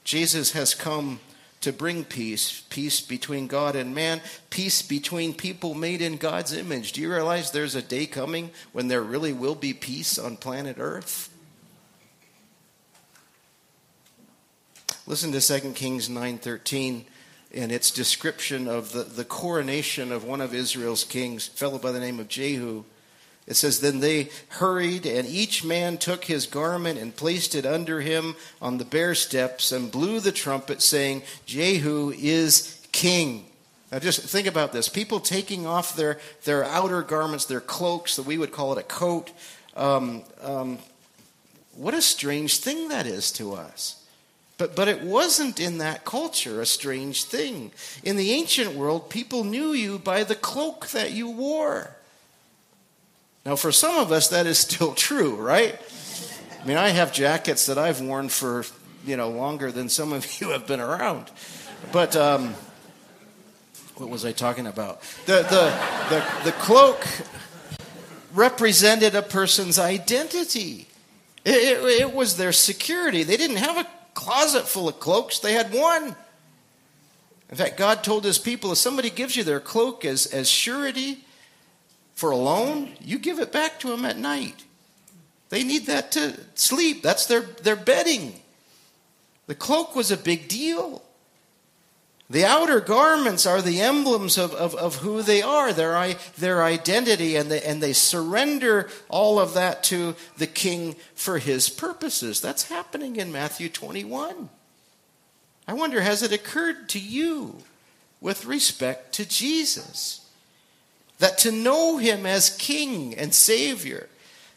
Jesus 0.04 0.52
has 0.52 0.74
come 0.74 1.20
to 1.60 1.72
bring 1.72 2.04
peace 2.04 2.62
peace 2.70 3.00
between 3.00 3.46
God 3.46 3.76
and 3.76 3.94
man, 3.94 4.20
peace 4.50 4.82
between 4.82 5.34
people 5.34 5.74
made 5.74 6.02
in 6.02 6.16
God's 6.16 6.52
image. 6.52 6.92
Do 6.92 7.00
you 7.00 7.10
realize 7.10 7.50
there's 7.50 7.74
a 7.74 7.82
day 7.82 8.06
coming 8.06 8.50
when 8.72 8.88
there 8.88 9.02
really 9.02 9.32
will 9.32 9.54
be 9.54 9.72
peace 9.72 10.18
on 10.18 10.36
planet 10.36 10.76
Earth? 10.78 11.30
Listen 15.06 15.32
to 15.32 15.40
2 15.40 15.72
Kings 15.74 16.08
9:13 16.08 17.04
and 17.54 17.72
its 17.72 17.90
description 17.90 18.68
of 18.68 18.92
the, 18.92 19.04
the 19.04 19.24
coronation 19.24 20.12
of 20.12 20.24
one 20.24 20.40
of 20.40 20.52
Israel's 20.52 21.04
kings, 21.04 21.48
a 21.48 21.50
fellow 21.52 21.78
by 21.78 21.92
the 21.92 22.00
name 22.00 22.20
of 22.20 22.28
Jehu. 22.28 22.84
It 23.46 23.54
says, 23.54 23.80
Then 23.80 24.00
they 24.00 24.30
hurried, 24.48 25.06
and 25.06 25.26
each 25.26 25.64
man 25.64 25.98
took 25.98 26.24
his 26.24 26.46
garment 26.46 26.98
and 26.98 27.14
placed 27.14 27.54
it 27.54 27.64
under 27.64 28.00
him 28.00 28.34
on 28.60 28.78
the 28.78 28.84
bare 28.84 29.14
steps 29.14 29.70
and 29.70 29.90
blew 29.90 30.20
the 30.20 30.32
trumpet, 30.32 30.82
saying, 30.82 31.22
Jehu 31.46 32.12
is 32.16 32.86
king. 32.92 33.46
Now 33.92 34.00
just 34.00 34.20
think 34.22 34.48
about 34.48 34.72
this. 34.72 34.88
People 34.88 35.20
taking 35.20 35.66
off 35.66 35.94
their, 35.94 36.18
their 36.44 36.64
outer 36.64 37.02
garments, 37.02 37.44
their 37.44 37.60
cloaks, 37.60 38.16
that 38.16 38.26
we 38.26 38.36
would 38.36 38.50
call 38.50 38.72
it 38.72 38.78
a 38.78 38.82
coat. 38.82 39.30
Um, 39.76 40.22
um, 40.42 40.78
what 41.74 41.94
a 41.94 42.02
strange 42.02 42.58
thing 42.58 42.88
that 42.88 43.06
is 43.06 43.30
to 43.32 43.54
us. 43.54 44.02
But, 44.58 44.74
but 44.74 44.88
it 44.88 45.02
wasn't 45.02 45.60
in 45.60 45.78
that 45.78 46.04
culture 46.04 46.60
a 46.60 46.66
strange 46.66 47.24
thing. 47.24 47.72
In 48.02 48.16
the 48.16 48.32
ancient 48.32 48.74
world, 48.74 49.10
people 49.10 49.44
knew 49.44 49.72
you 49.72 49.98
by 49.98 50.24
the 50.24 50.34
cloak 50.34 50.88
that 50.88 51.12
you 51.12 51.28
wore. 51.28 51.95
Now, 53.46 53.54
for 53.54 53.70
some 53.70 53.96
of 53.96 54.10
us, 54.10 54.26
that 54.30 54.44
is 54.44 54.58
still 54.58 54.92
true, 55.06 55.36
right? 55.36 55.80
I 56.60 56.66
mean, 56.66 56.76
I 56.76 56.88
have 56.88 57.12
jackets 57.12 57.66
that 57.66 57.78
I've 57.78 58.00
worn 58.00 58.28
for, 58.28 58.64
you 59.06 59.16
know, 59.16 59.30
longer 59.30 59.70
than 59.70 59.88
some 59.88 60.12
of 60.12 60.26
you 60.40 60.50
have 60.50 60.66
been 60.66 60.80
around. 60.80 61.30
But, 61.92 62.16
um, 62.16 62.54
what 63.94 64.10
was 64.10 64.24
I 64.24 64.32
talking 64.32 64.66
about? 64.66 65.00
The, 65.24 65.42
the, 65.44 66.14
the, 66.14 66.50
the 66.50 66.52
cloak 66.58 67.06
represented 68.34 69.14
a 69.14 69.22
person's 69.22 69.78
identity. 69.78 70.88
It, 71.44 71.56
it, 71.56 72.00
it, 72.00 72.12
was 72.12 72.36
their 72.36 72.52
security. 72.52 73.22
They 73.22 73.36
didn't 73.36 73.56
have 73.56 73.78
a 73.78 73.86
closet 74.12 74.66
full 74.66 74.88
of 74.88 74.98
cloaks, 74.98 75.38
they 75.38 75.52
had 75.52 75.72
one. 75.72 76.16
In 77.48 77.56
fact, 77.56 77.76
God 77.78 78.02
told 78.02 78.24
his 78.24 78.38
people 78.38 78.72
if 78.72 78.78
somebody 78.78 79.08
gives 79.08 79.36
you 79.36 79.44
their 79.44 79.60
cloak 79.60 80.04
as, 80.04 80.26
as 80.26 80.50
surety 80.50 81.24
for 82.16 82.30
a 82.30 82.36
loan, 82.36 82.92
you 83.00 83.18
give 83.18 83.38
it 83.38 83.52
back 83.52 83.78
to 83.80 83.88
them 83.88 84.06
at 84.06 84.16
night. 84.16 84.64
They 85.50 85.62
need 85.62 85.86
that 85.86 86.10
to 86.12 86.40
sleep. 86.54 87.02
That's 87.02 87.26
their, 87.26 87.42
their 87.42 87.76
bedding. 87.76 88.40
The 89.46 89.54
cloak 89.54 89.94
was 89.94 90.10
a 90.10 90.16
big 90.16 90.48
deal. 90.48 91.02
The 92.28 92.46
outer 92.46 92.80
garments 92.80 93.46
are 93.46 93.62
the 93.62 93.82
emblems 93.82 94.38
of, 94.38 94.52
of, 94.54 94.74
of 94.74 94.96
who 94.96 95.22
they 95.22 95.42
are, 95.42 95.72
their, 95.74 96.14
their 96.38 96.64
identity, 96.64 97.36
and 97.36 97.50
they, 97.50 97.62
and 97.62 97.82
they 97.82 97.92
surrender 97.92 98.88
all 99.08 99.38
of 99.38 99.54
that 99.54 99.84
to 99.84 100.16
the 100.38 100.48
king 100.48 100.96
for 101.14 101.38
his 101.38 101.68
purposes. 101.68 102.40
That's 102.40 102.68
happening 102.68 103.16
in 103.16 103.30
Matthew 103.30 103.68
21. 103.68 104.48
I 105.68 105.72
wonder, 105.74 106.00
has 106.00 106.22
it 106.22 106.32
occurred 106.32 106.88
to 106.88 106.98
you 106.98 107.58
with 108.20 108.46
respect 108.46 109.12
to 109.16 109.28
Jesus 109.28 110.25
that 111.18 111.38
to 111.38 111.52
know 111.52 111.98
him 111.98 112.26
as 112.26 112.56
king 112.56 113.14
and 113.14 113.34
savior 113.34 114.08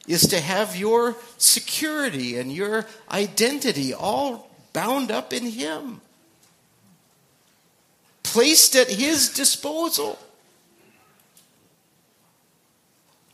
is 0.08 0.28
to 0.28 0.40
have 0.40 0.76
your 0.76 1.16
security 1.38 2.38
and 2.38 2.52
your 2.52 2.86
identity 3.12 3.94
all 3.94 4.50
bound 4.74 5.12
up 5.12 5.34
in 5.34 5.46
him? 5.46 6.02
placed 8.32 8.76
at 8.76 8.90
his 8.90 9.30
disposal. 9.30 10.20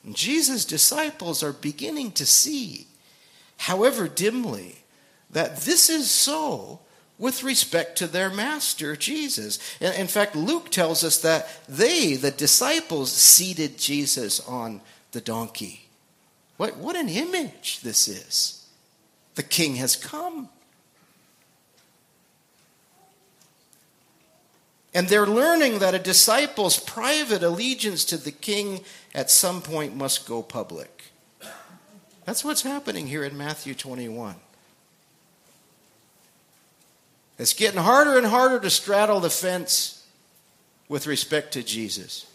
And 0.06 0.16
Jesus' 0.16 0.64
disciples 0.64 1.44
are 1.44 1.52
beginning 1.52 2.12
to 2.14 2.26
see, 2.26 2.88
however 3.58 4.08
dimly, 4.08 4.78
that 5.30 5.58
this 5.58 5.90
is 5.90 6.10
so 6.10 6.80
with 7.18 7.44
respect 7.44 7.98
to 7.98 8.08
their 8.08 8.30
master, 8.30 8.96
Jesus. 8.96 9.60
In 9.80 10.08
fact, 10.08 10.36
Luke 10.36 10.70
tells 10.70 11.04
us 11.04 11.20
that 11.20 11.48
they, 11.68 12.16
the 12.16 12.32
disciples, 12.32 13.12
seated 13.12 13.78
Jesus 13.78 14.40
on 14.42 14.82
the 15.12 15.22
donkey. 15.22 15.88
What, 16.58 16.78
what 16.78 16.96
an 16.96 17.10
image 17.10 17.82
this 17.82 18.08
is! 18.08 18.68
The 19.36 19.44
king 19.44 19.76
has 19.76 19.96
come. 19.96 20.50
And 24.94 25.10
they're 25.10 25.28
learning 25.28 25.80
that 25.80 25.94
a 25.94 26.00
disciple's 26.00 26.80
private 26.80 27.44
allegiance 27.44 28.06
to 28.06 28.18
the 28.18 28.32
king 28.32 28.86
at 29.14 29.30
some 29.30 29.62
point 29.62 29.94
must 29.94 30.26
go 30.26 30.42
public. 30.42 31.12
That's 32.24 32.46
what's 32.46 32.62
happening 32.64 33.08
here 33.08 33.24
in 33.26 33.38
Matthew 33.38 33.76
21. 33.76 34.36
It's 37.38 37.54
getting 37.54 37.82
harder 37.82 38.18
and 38.18 38.28
harder 38.28 38.60
to 38.60 38.70
straddle 38.70 39.20
the 39.20 39.30
fence 39.30 40.06
with 40.88 41.08
respect 41.08 41.54
to 41.54 41.64
Jesus. 41.64 42.26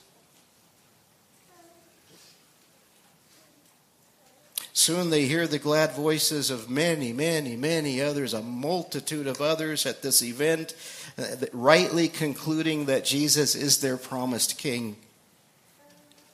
Soon 4.72 5.10
they 5.10 5.26
hear 5.26 5.46
the 5.46 5.58
glad 5.58 5.92
voices 5.92 6.50
of 6.50 6.70
many, 6.70 7.12
many, 7.12 7.56
many 7.56 8.00
others, 8.00 8.32
a 8.32 8.40
multitude 8.40 9.26
of 9.26 9.40
others 9.40 9.84
at 9.84 10.00
this 10.00 10.22
event 10.22 10.74
uh, 11.18 11.26
rightly 11.52 12.08
concluding 12.08 12.86
that 12.86 13.04
Jesus 13.04 13.54
is 13.54 13.80
their 13.80 13.96
promised 13.96 14.56
king. 14.56 14.96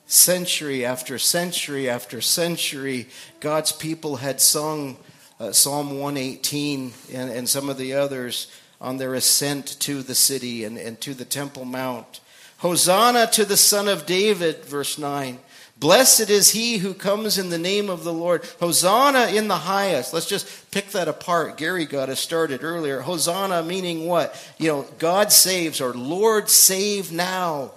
Century 0.05 0.85
after 0.85 1.19
century 1.19 1.89
after 1.89 2.21
century, 2.21 3.09
God's 3.41 3.73
people 3.73 4.17
had 4.17 4.39
sung 4.39 4.95
uh, 5.39 5.51
Psalm 5.51 5.99
118 5.99 6.93
and, 7.13 7.31
and 7.31 7.49
some 7.49 7.69
of 7.69 7.77
the 7.77 7.93
others 7.93 8.47
on 8.79 8.97
their 8.97 9.13
ascent 9.13 9.79
to 9.81 10.01
the 10.01 10.15
city 10.15 10.63
and, 10.63 10.77
and 10.77 10.99
to 11.01 11.13
the 11.13 11.25
Temple 11.25 11.65
Mount. 11.65 12.19
Hosanna 12.59 13.27
to 13.27 13.45
the 13.45 13.57
Son 13.57 13.87
of 13.87 14.05
David, 14.05 14.65
verse 14.65 14.97
9. 14.97 15.39
Blessed 15.79 16.31
is 16.31 16.51
he 16.51 16.77
who 16.77 16.95
comes 16.95 17.37
in 17.37 17.49
the 17.49 17.59
name 17.59 17.87
of 17.87 18.03
the 18.03 18.13
Lord. 18.13 18.43
Hosanna 18.59 19.27
in 19.27 19.47
the 19.47 19.57
highest. 19.57 20.11
Let's 20.11 20.27
just 20.27 20.71
pick 20.71 20.89
that 20.91 21.07
apart. 21.07 21.57
Gary 21.57 21.85
got 21.85 22.09
us 22.09 22.19
started 22.19 22.63
earlier. 22.63 23.01
Hosanna 23.01 23.61
meaning 23.61 24.07
what? 24.07 24.35
You 24.57 24.69
know, 24.69 24.85
God 24.97 25.31
saves 25.31 25.79
or 25.79 25.93
Lord 25.93 26.49
save 26.49 27.11
now. 27.11 27.71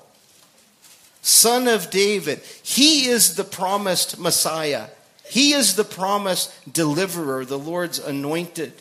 Son 1.21 1.69
of 1.69 1.91
David. 1.91 2.41
He 2.63 3.07
is 3.07 3.37
the 3.37 3.45
promised 3.45 4.19
Messiah. 4.19 4.87
He 5.31 5.53
is 5.53 5.77
the 5.77 5.85
promised 5.85 6.73
deliverer, 6.73 7.45
the 7.45 7.59
Lord's 7.59 7.99
anointed. 7.99 8.73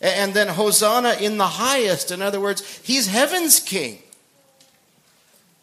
And 0.00 0.34
then 0.34 0.48
Hosanna 0.48 1.16
in 1.20 1.38
the 1.38 1.46
highest. 1.46 2.10
In 2.10 2.22
other 2.22 2.40
words, 2.40 2.80
he's 2.84 3.08
heaven's 3.08 3.58
king 3.58 3.98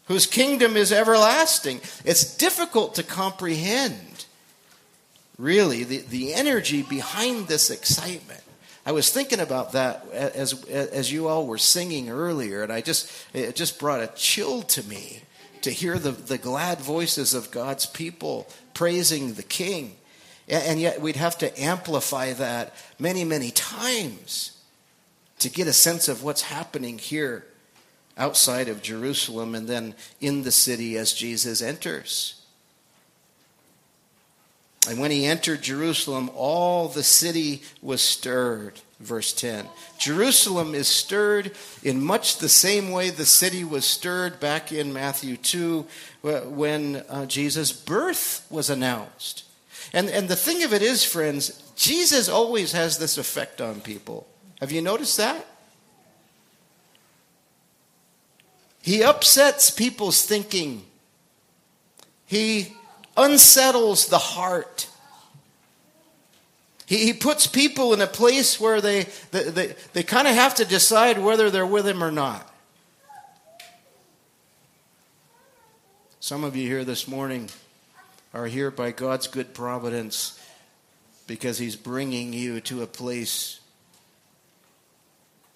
whose 0.06 0.26
kingdom 0.26 0.76
is 0.76 0.92
everlasting. 0.92 1.80
It's 2.04 2.36
difficult 2.36 2.94
to 2.96 3.02
comprehend, 3.02 4.26
really, 5.38 5.84
the, 5.84 5.98
the 5.98 6.34
energy 6.34 6.82
behind 6.82 7.48
this 7.48 7.70
excitement. 7.70 8.42
I 8.84 8.92
was 8.92 9.10
thinking 9.10 9.40
about 9.40 9.72
that 9.72 10.06
as, 10.12 10.64
as 10.66 11.10
you 11.10 11.26
all 11.26 11.46
were 11.46 11.58
singing 11.58 12.08
earlier, 12.08 12.62
and 12.62 12.72
I 12.72 12.80
just, 12.80 13.10
it 13.34 13.56
just 13.56 13.80
brought 13.80 14.00
a 14.00 14.06
chill 14.14 14.62
to 14.62 14.82
me 14.84 15.22
to 15.62 15.72
hear 15.72 15.98
the, 15.98 16.12
the 16.12 16.38
glad 16.38 16.78
voices 16.78 17.34
of 17.34 17.50
God's 17.50 17.86
people 17.86 18.46
praising 18.74 19.34
the 19.34 19.42
King. 19.42 19.96
And 20.48 20.80
yet 20.80 21.00
we'd 21.00 21.16
have 21.16 21.38
to 21.38 21.60
amplify 21.60 22.32
that 22.34 22.74
many, 22.98 23.24
many 23.24 23.50
times 23.50 24.52
to 25.40 25.50
get 25.50 25.66
a 25.66 25.72
sense 25.72 26.08
of 26.08 26.22
what's 26.22 26.42
happening 26.42 26.98
here 26.98 27.44
outside 28.16 28.68
of 28.68 28.82
Jerusalem 28.82 29.54
and 29.54 29.68
then 29.68 29.94
in 30.20 30.42
the 30.42 30.52
city 30.52 30.96
as 30.96 31.12
Jesus 31.12 31.60
enters. 31.60 32.40
And 34.88 35.00
when 35.00 35.10
he 35.10 35.26
entered 35.26 35.62
Jerusalem, 35.62 36.30
all 36.34 36.88
the 36.88 37.02
city 37.02 37.62
was 37.82 38.00
stirred. 38.00 38.80
Verse 39.00 39.32
10. 39.34 39.66
Jerusalem 39.98 40.74
is 40.74 40.88
stirred 40.88 41.52
in 41.82 42.02
much 42.02 42.38
the 42.38 42.48
same 42.48 42.92
way 42.92 43.10
the 43.10 43.26
city 43.26 43.62
was 43.62 43.84
stirred 43.84 44.40
back 44.40 44.72
in 44.72 44.92
Matthew 44.92 45.36
2 45.36 45.86
when 46.46 47.04
uh, 47.08 47.26
Jesus' 47.26 47.72
birth 47.72 48.46
was 48.48 48.70
announced. 48.70 49.44
And, 49.92 50.08
and 50.08 50.28
the 50.28 50.36
thing 50.36 50.62
of 50.62 50.72
it 50.72 50.82
is, 50.82 51.04
friends, 51.04 51.62
Jesus 51.76 52.28
always 52.28 52.72
has 52.72 52.98
this 52.98 53.18
effect 53.18 53.60
on 53.60 53.80
people. 53.80 54.26
Have 54.60 54.72
you 54.72 54.82
noticed 54.82 55.16
that? 55.16 55.44
He 58.82 59.02
upsets 59.02 59.70
people's 59.70 60.22
thinking. 60.22 60.84
He 62.26 62.76
unsettles 63.16 64.06
the 64.06 64.18
heart. 64.18 64.88
He, 66.86 66.98
he 67.06 67.12
puts 67.12 67.46
people 67.46 67.92
in 67.92 68.00
a 68.00 68.06
place 68.06 68.60
where 68.60 68.80
they, 68.80 69.04
they, 69.32 69.44
they, 69.44 69.74
they 69.92 70.02
kind 70.02 70.28
of 70.28 70.34
have 70.34 70.54
to 70.56 70.64
decide 70.64 71.18
whether 71.18 71.50
they're 71.50 71.66
with 71.66 71.86
him 71.86 72.02
or 72.02 72.12
not. 72.12 72.52
Some 76.20 76.44
of 76.44 76.56
you 76.56 76.66
here 76.66 76.84
this 76.84 77.06
morning 77.06 77.48
are 78.36 78.46
here 78.46 78.70
by 78.70 78.90
God's 78.90 79.26
good 79.26 79.54
providence 79.54 80.38
because 81.26 81.58
He's 81.58 81.74
bringing 81.74 82.34
you 82.34 82.60
to 82.62 82.82
a 82.82 82.86
place 82.86 83.60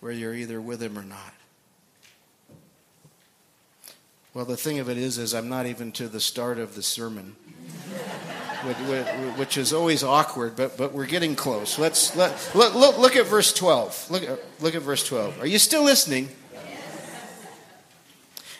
where 0.01 0.13
you're 0.13 0.35
either 0.35 0.61
with 0.61 0.83
Him 0.83 0.99
or 0.99 1.03
not. 1.03 1.35
Well, 4.33 4.47
the 4.47 4.57
thing 4.57 4.79
of 4.79 4.89
it 4.89 4.97
is, 4.97 5.19
is 5.19 5.35
I'm 5.35 5.49
not 5.49 5.67
even 5.67 5.93
to 5.93 6.09
the 6.09 6.21
start 6.21 6.59
of 6.59 6.75
the 6.75 6.83
sermon, 6.83 7.33
which, 9.37 9.59
is 9.59 9.75
always 9.75 10.03
awkward, 10.03 10.57
but, 10.57 10.79
but 10.79 10.93
we're 10.93 11.07
getting 11.07 11.35
close. 11.35 11.79
Let's 11.79 12.17
let, 12.17 12.53
look, 12.55 12.75
look, 12.75 13.17
at 13.17 13.27
verse 13.27 13.53
12. 13.53 14.11
Look, 14.11 14.41
look 14.61 14.75
at 14.75 14.83
verse 14.83 15.07
12. 15.07 15.41
Are 15.41 15.47
you 15.47 15.59
still 15.59 15.83
listening? 15.83 16.29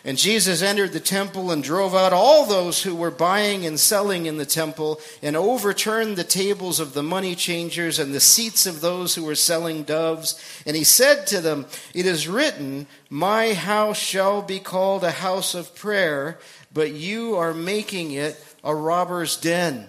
And 0.05 0.17
Jesus 0.17 0.63
entered 0.63 0.93
the 0.93 1.01
temple 1.01 1.51
and 1.51 1.63
drove 1.63 1.95
out 1.95 2.13
all 2.13 2.47
those 2.47 2.83
who 2.83 2.95
were 2.95 3.11
buying 3.11 3.67
and 3.67 3.79
selling 3.79 4.27
in 4.27 4.39
the 4.39 4.47
temple, 4.47 4.99
and 5.23 5.37
overturned 5.37 6.17
the 6.17 6.25
tables 6.25 6.81
of 6.81 6.95
the 6.95 7.03
money 7.03 7.35
changers 7.35 7.99
and 7.99 8.15
the 8.15 8.21
seats 8.21 8.67
of 8.67 8.81
those 8.81 9.15
who 9.15 9.25
were 9.25 9.35
selling 9.35 9.83
doves. 9.83 10.41
And 10.65 10.75
he 10.75 10.85
said 10.85 11.27
to 11.29 11.41
them, 11.41 11.67
It 11.95 12.07
is 12.07 12.29
written, 12.29 12.87
My 13.11 13.53
house 13.53 13.99
shall 13.99 14.41
be 14.41 14.59
called 14.59 15.05
a 15.05 15.11
house 15.11 15.55
of 15.55 15.75
prayer, 15.75 16.39
but 16.73 16.93
you 16.93 17.37
are 17.37 17.53
making 17.53 18.13
it 18.13 18.43
a 18.65 18.75
robber's 18.75 19.37
den. 19.37 19.89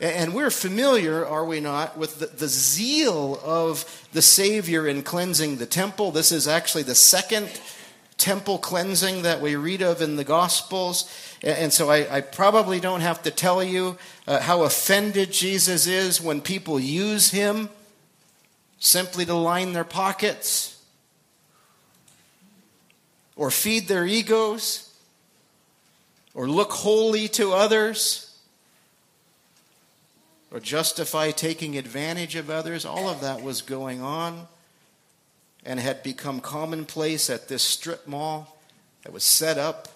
And 0.00 0.34
we're 0.34 0.50
familiar, 0.50 1.26
are 1.26 1.44
we 1.44 1.60
not, 1.60 1.98
with 1.98 2.20
the, 2.20 2.26
the, 2.26 2.48
zeal 2.48 3.38
of 3.44 4.08
the 4.14 4.22
Savior 4.22 4.88
in 4.88 5.02
cleansing 5.02 5.56
the 5.56 5.66
temple. 5.66 6.10
This 6.10 6.32
is 6.32 6.48
actually 6.48 6.84
the 6.84 6.94
second 6.94 7.50
temple 8.20 8.58
cleansing 8.58 9.22
that 9.22 9.40
we 9.40 9.56
read 9.56 9.82
of 9.82 10.02
in 10.02 10.16
the 10.16 10.24
Gospels. 10.24 11.10
And 11.42 11.72
so 11.72 11.90
I, 11.90 12.18
I 12.18 12.20
probably 12.20 12.78
don't 12.78 13.00
have 13.00 13.22
to 13.22 13.30
tell 13.30 13.64
you 13.64 13.96
uh, 14.28 14.40
how 14.40 14.62
offended 14.62 15.32
Jesus 15.32 15.86
is 15.86 16.20
when 16.20 16.40
people 16.40 16.78
use 16.78 17.30
him 17.30 17.70
simply 18.78 19.24
to 19.24 19.34
line 19.34 19.72
their 19.72 19.84
pockets 19.84 20.82
or 23.36 23.50
feed 23.50 23.88
their 23.88 24.06
egos 24.06 24.94
or 26.34 26.48
look 26.48 26.72
holy 26.72 27.26
to 27.28 27.52
others 27.52 28.38
or 30.52 30.60
justify 30.60 31.30
taking 31.30 31.78
advantage 31.78 32.36
of 32.36 32.50
others. 32.50 32.84
All 32.84 33.08
of 33.08 33.22
that 33.22 33.42
was 33.42 33.62
going 33.62 34.02
on 34.02 34.46
and 35.64 35.78
had 35.80 36.02
become 36.02 36.40
commonplace 36.40 37.28
at 37.30 37.48
this 37.48 37.62
strip 37.62 38.06
mall 38.06 38.60
that 39.02 39.12
was 39.12 39.24
set 39.24 39.58
up 39.58 39.88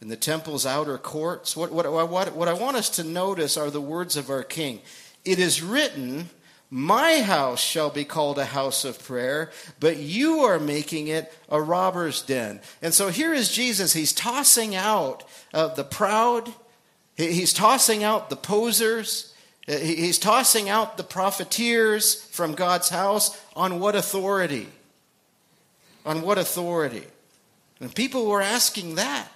in 0.00 0.08
the 0.08 0.16
temple's 0.16 0.66
outer 0.66 0.98
courts. 0.98 1.56
What, 1.56 1.70
what, 1.70 1.90
what, 2.10 2.34
what 2.34 2.48
I 2.48 2.52
want 2.52 2.76
us 2.76 2.90
to 2.90 3.04
notice 3.04 3.56
are 3.56 3.70
the 3.70 3.80
words 3.80 4.16
of 4.16 4.30
our 4.30 4.42
King. 4.42 4.80
It 5.24 5.38
is 5.38 5.62
written, 5.62 6.30
My 6.70 7.22
house 7.22 7.60
shall 7.60 7.90
be 7.90 8.04
called 8.04 8.38
a 8.38 8.44
house 8.44 8.84
of 8.84 9.02
prayer, 9.02 9.52
but 9.78 9.98
you 9.98 10.40
are 10.40 10.58
making 10.58 11.06
it 11.06 11.32
a 11.48 11.62
robber's 11.62 12.20
den. 12.22 12.60
And 12.82 12.92
so 12.92 13.10
here 13.10 13.32
is 13.32 13.52
Jesus. 13.52 13.92
He's 13.92 14.12
tossing 14.12 14.74
out 14.74 15.22
uh, 15.54 15.68
the 15.68 15.84
proud, 15.84 16.52
he's 17.16 17.52
tossing 17.52 18.02
out 18.02 18.28
the 18.28 18.36
posers. 18.36 19.31
Uh, 19.68 19.76
he's 19.76 20.18
tossing 20.18 20.68
out 20.68 20.96
the 20.96 21.04
profiteers 21.04 22.22
from 22.26 22.54
God's 22.54 22.88
house 22.88 23.40
on 23.54 23.78
what 23.78 23.94
authority? 23.94 24.68
On 26.04 26.22
what 26.22 26.38
authority? 26.38 27.04
And 27.80 27.94
people 27.94 28.26
were 28.26 28.42
asking 28.42 28.96
that 28.96 29.28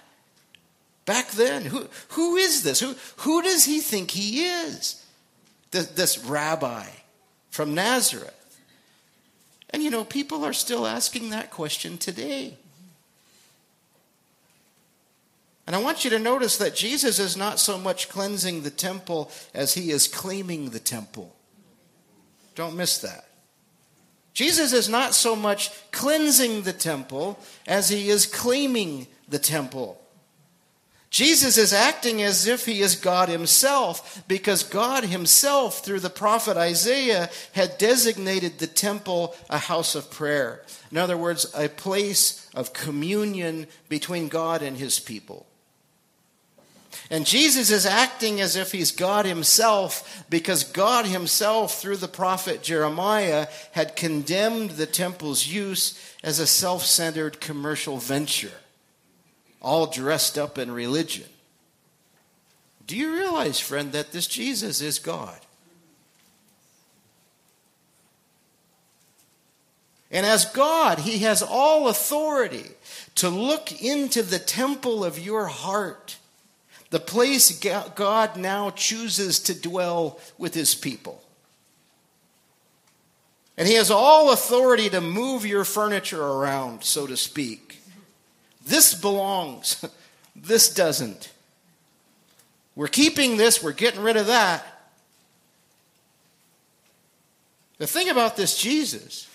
back 1.05 1.31
then. 1.31 1.65
Who, 1.65 1.87
who 2.09 2.35
is 2.35 2.63
this? 2.63 2.79
Who, 2.79 2.95
who 3.17 3.41
does 3.41 3.65
he 3.65 3.79
think 3.79 4.11
he 4.11 4.45
is? 4.45 5.03
This, 5.71 5.87
this 5.87 6.17
rabbi 6.25 6.85
from 7.49 7.73
Nazareth. 7.73 8.33
And 9.69 9.83
you 9.83 9.89
know, 9.89 10.03
people 10.03 10.45
are 10.45 10.53
still 10.53 10.87
asking 10.87 11.29
that 11.29 11.51
question 11.51 11.97
today. 11.97 12.57
And 15.67 15.75
I 15.75 15.79
want 15.79 16.05
you 16.05 16.09
to 16.11 16.19
notice 16.19 16.57
that 16.57 16.75
Jesus 16.75 17.19
is 17.19 17.35
not 17.35 17.59
so 17.59 17.77
much 17.77 18.07
cleansing 18.07 18.63
the 18.63 18.71
temple 18.71 19.29
as 19.53 19.73
he 19.73 19.91
is 19.91 20.07
claiming 20.07 20.69
the 20.69 20.79
temple. 20.79 21.35
Don't 22.55 22.77
miss 22.77 22.99
that. 22.99 23.25
Jesus 24.33 24.71
is 24.71 24.87
not 24.87 25.13
so 25.13 25.35
much 25.35 25.71
cleansing 25.91 26.61
the 26.61 26.71
temple 26.71 27.39
as 27.65 27.89
he 27.89 28.09
is 28.09 28.25
claiming 28.25 29.07
the 29.27 29.39
temple. 29.39 29.99
Jesus 31.09 31.57
is 31.57 31.73
acting 31.73 32.21
as 32.21 32.47
if 32.47 32.65
he 32.65 32.81
is 32.81 32.95
God 32.95 33.29
himself 33.29 34.23
because 34.27 34.63
God 34.63 35.05
himself, 35.05 35.83
through 35.83 36.01
the 36.01 36.09
prophet 36.09 36.55
Isaiah, 36.55 37.29
had 37.53 37.79
designated 37.79 38.59
the 38.59 38.67
temple 38.67 39.35
a 39.49 39.57
house 39.57 39.95
of 39.95 40.11
prayer. 40.11 40.61
In 40.91 40.97
other 40.97 41.17
words, 41.17 41.51
a 41.55 41.67
place 41.67 42.47
of 42.53 42.73
communion 42.73 43.65
between 43.89 44.27
God 44.27 44.61
and 44.61 44.77
his 44.77 44.99
people. 44.99 45.46
And 47.09 47.25
Jesus 47.25 47.71
is 47.71 47.85
acting 47.85 48.41
as 48.41 48.55
if 48.55 48.71
he's 48.71 48.91
God 48.91 49.25
himself 49.25 50.25
because 50.29 50.63
God 50.63 51.05
himself, 51.05 51.79
through 51.81 51.97
the 51.97 52.07
prophet 52.07 52.61
Jeremiah, 52.61 53.47
had 53.71 53.95
condemned 53.95 54.71
the 54.71 54.85
temple's 54.85 55.47
use 55.47 55.99
as 56.23 56.39
a 56.39 56.47
self 56.47 56.83
centered 56.83 57.39
commercial 57.39 57.97
venture, 57.97 58.51
all 59.61 59.87
dressed 59.87 60.37
up 60.37 60.57
in 60.57 60.71
religion. 60.71 61.27
Do 62.85 62.95
you 62.95 63.13
realize, 63.13 63.59
friend, 63.59 63.91
that 63.91 64.11
this 64.11 64.27
Jesus 64.27 64.81
is 64.81 64.99
God? 64.99 65.39
And 70.09 70.25
as 70.25 70.45
God, 70.45 70.99
He 70.99 71.19
has 71.19 71.41
all 71.41 71.89
authority 71.89 72.65
to 73.15 73.29
look 73.29 73.81
into 73.81 74.23
the 74.23 74.39
temple 74.39 75.03
of 75.03 75.19
your 75.19 75.47
heart 75.47 76.17
the 76.89 76.99
place 76.99 77.51
God 77.59 78.37
now 78.37 78.69
chooses 78.69 79.39
to 79.41 79.59
dwell 79.59 80.19
with 80.37 80.53
his 80.53 80.73
people. 80.73 81.21
And 83.57 83.67
he 83.67 83.73
has 83.73 83.89
all 83.89 84.31
authority 84.31 84.89
to 84.89 85.01
move 85.01 85.45
your 85.45 85.65
furniture 85.65 86.21
around, 86.21 86.83
so 86.83 87.07
to 87.07 87.17
speak. 87.17 87.81
This 88.65 88.93
belongs, 88.93 89.83
this 90.35 90.73
doesn't. 90.73 91.31
We're 92.75 92.87
keeping 92.87 93.37
this, 93.37 93.63
we're 93.63 93.71
getting 93.73 94.01
rid 94.01 94.17
of 94.17 94.27
that. 94.27 94.63
The 97.79 97.87
thing 97.87 98.09
about 98.09 98.37
this 98.37 98.57
Jesus 98.57 99.27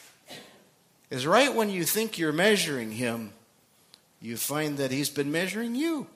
is 1.10 1.26
right 1.26 1.52
when 1.52 1.68
you 1.68 1.84
think 1.84 2.18
you're 2.18 2.32
measuring 2.32 2.92
him, 2.92 3.32
you 4.20 4.36
find 4.36 4.78
that 4.78 4.90
he's 4.90 5.10
been 5.10 5.30
measuring 5.30 5.74
you. 5.74 6.06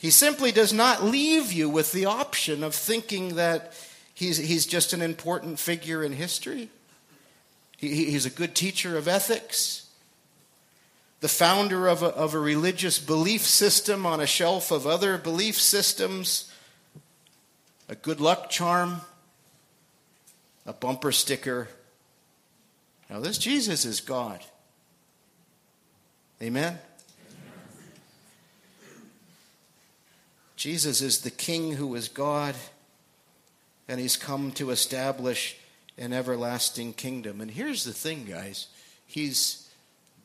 He 0.00 0.08
simply 0.08 0.50
does 0.50 0.72
not 0.72 1.04
leave 1.04 1.52
you 1.52 1.68
with 1.68 1.92
the 1.92 2.06
option 2.06 2.64
of 2.64 2.74
thinking 2.74 3.34
that 3.34 3.74
he's, 4.14 4.38
he's 4.38 4.64
just 4.64 4.94
an 4.94 5.02
important 5.02 5.58
figure 5.58 6.02
in 6.02 6.12
history. 6.12 6.70
He, 7.76 8.06
he's 8.06 8.24
a 8.24 8.30
good 8.30 8.54
teacher 8.54 8.96
of 8.96 9.06
ethics, 9.06 9.90
the 11.20 11.28
founder 11.28 11.86
of 11.86 12.02
a, 12.02 12.06
of 12.06 12.32
a 12.32 12.38
religious 12.38 12.98
belief 12.98 13.42
system 13.42 14.06
on 14.06 14.20
a 14.20 14.26
shelf 14.26 14.70
of 14.70 14.86
other 14.86 15.18
belief 15.18 15.60
systems, 15.60 16.50
a 17.86 17.94
good 17.94 18.22
luck 18.22 18.48
charm, 18.48 19.02
a 20.64 20.72
bumper 20.72 21.12
sticker. 21.12 21.68
Now, 23.10 23.20
this 23.20 23.36
Jesus 23.36 23.84
is 23.84 24.00
God. 24.00 24.40
Amen? 26.40 26.78
Jesus 30.60 31.00
is 31.00 31.22
the 31.22 31.30
King 31.30 31.72
who 31.72 31.94
is 31.94 32.08
God, 32.08 32.54
and 33.88 33.98
he's 33.98 34.18
come 34.18 34.52
to 34.52 34.68
establish 34.68 35.56
an 35.96 36.12
everlasting 36.12 36.92
kingdom. 36.92 37.40
And 37.40 37.50
here's 37.50 37.84
the 37.84 37.94
thing, 37.94 38.26
guys 38.26 38.66
he's 39.06 39.70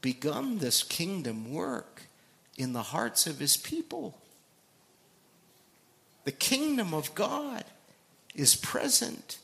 begun 0.02 0.58
this 0.58 0.84
kingdom 0.84 1.54
work 1.54 2.02
in 2.58 2.74
the 2.74 2.82
hearts 2.82 3.28
of 3.28 3.40
his 3.40 3.56
people. 3.56 4.20
The 6.26 6.34
kingdom 6.34 6.94
of 6.94 7.16
God 7.16 7.64
is 8.36 8.58
present 8.58 9.38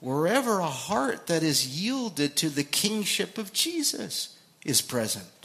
wherever 0.00 0.58
a 0.58 0.66
heart 0.66 1.28
that 1.28 1.44
is 1.44 1.80
yielded 1.80 2.34
to 2.38 2.48
the 2.48 2.64
kingship 2.64 3.38
of 3.38 3.52
Jesus 3.52 4.36
is 4.64 4.82
present. 4.82 5.39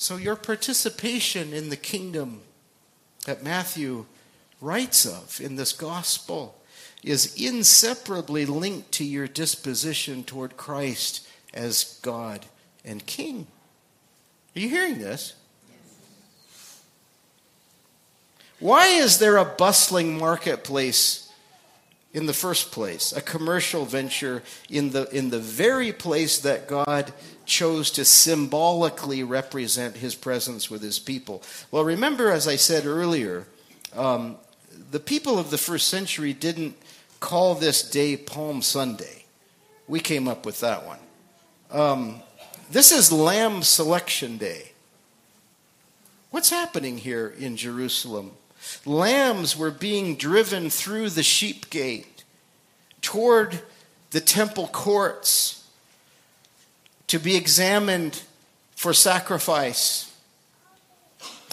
So, 0.00 0.16
your 0.16 0.34
participation 0.34 1.52
in 1.52 1.68
the 1.68 1.76
kingdom 1.76 2.40
that 3.26 3.44
Matthew 3.44 4.06
writes 4.58 5.04
of 5.04 5.42
in 5.42 5.56
this 5.56 5.74
gospel 5.74 6.58
is 7.02 7.34
inseparably 7.38 8.46
linked 8.46 8.92
to 8.92 9.04
your 9.04 9.28
disposition 9.28 10.24
toward 10.24 10.56
Christ 10.56 11.28
as 11.52 12.00
God 12.00 12.46
and 12.82 13.04
King. 13.04 13.46
Are 14.56 14.60
you 14.60 14.70
hearing 14.70 15.00
this? 15.00 15.34
Why 18.58 18.86
is 18.86 19.18
there 19.18 19.36
a 19.36 19.44
bustling 19.44 20.16
marketplace 20.16 21.19
in 22.12 22.26
the 22.26 22.34
first 22.34 22.72
place, 22.72 23.12
a 23.12 23.20
commercial 23.20 23.84
venture 23.84 24.42
in 24.68 24.90
the, 24.90 25.08
in 25.16 25.30
the 25.30 25.38
very 25.38 25.92
place 25.92 26.40
that 26.40 26.66
God 26.66 27.12
chose 27.46 27.90
to 27.92 28.04
symbolically 28.04 29.22
represent 29.22 29.96
his 29.96 30.16
presence 30.16 30.68
with 30.68 30.82
his 30.82 30.98
people. 30.98 31.42
Well, 31.70 31.84
remember, 31.84 32.32
as 32.32 32.48
I 32.48 32.56
said 32.56 32.84
earlier, 32.84 33.46
um, 33.94 34.36
the 34.90 35.00
people 35.00 35.38
of 35.38 35.50
the 35.50 35.58
first 35.58 35.86
century 35.86 36.32
didn't 36.32 36.76
call 37.20 37.54
this 37.54 37.88
day 37.88 38.16
Palm 38.16 38.60
Sunday. 38.62 39.24
We 39.86 40.00
came 40.00 40.26
up 40.26 40.44
with 40.44 40.60
that 40.60 40.86
one. 40.86 40.98
Um, 41.70 42.22
this 42.72 42.90
is 42.90 43.12
Lamb 43.12 43.62
Selection 43.62 44.36
Day. 44.36 44.72
What's 46.30 46.50
happening 46.50 46.98
here 46.98 47.28
in 47.28 47.56
Jerusalem? 47.56 48.32
Lambs 48.84 49.56
were 49.56 49.70
being 49.70 50.16
driven 50.16 50.70
through 50.70 51.10
the 51.10 51.22
sheep 51.22 51.70
gate 51.70 52.24
toward 53.02 53.60
the 54.10 54.20
temple 54.20 54.68
courts 54.68 55.66
to 57.06 57.18
be 57.18 57.36
examined 57.36 58.22
for 58.76 58.92
sacrifice. 58.92 60.06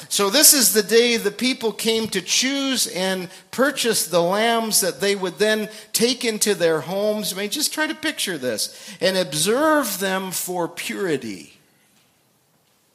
So, 0.10 0.30
this 0.30 0.54
is 0.54 0.74
the 0.74 0.84
day 0.84 1.18
the 1.18 1.32
people 1.32 1.72
came 1.72 2.08
to 2.10 2.22
choose 2.22 2.86
and 2.88 3.30
purchase 3.50 4.06
the 4.06 4.22
lambs 4.22 4.82
that 4.82 5.02
they 5.02 5.16
would 5.16 5.40
then 5.40 5.70
take 5.92 6.24
into 6.24 6.54
their 6.54 6.82
homes. 6.82 7.34
I 7.34 7.38
mean, 7.38 7.50
just 7.50 7.74
try 7.74 7.88
to 7.88 7.96
picture 7.96 8.38
this 8.38 8.96
and 9.02 9.18
observe 9.18 10.00
them 10.00 10.32
for 10.32 10.68
purity. 10.68 11.60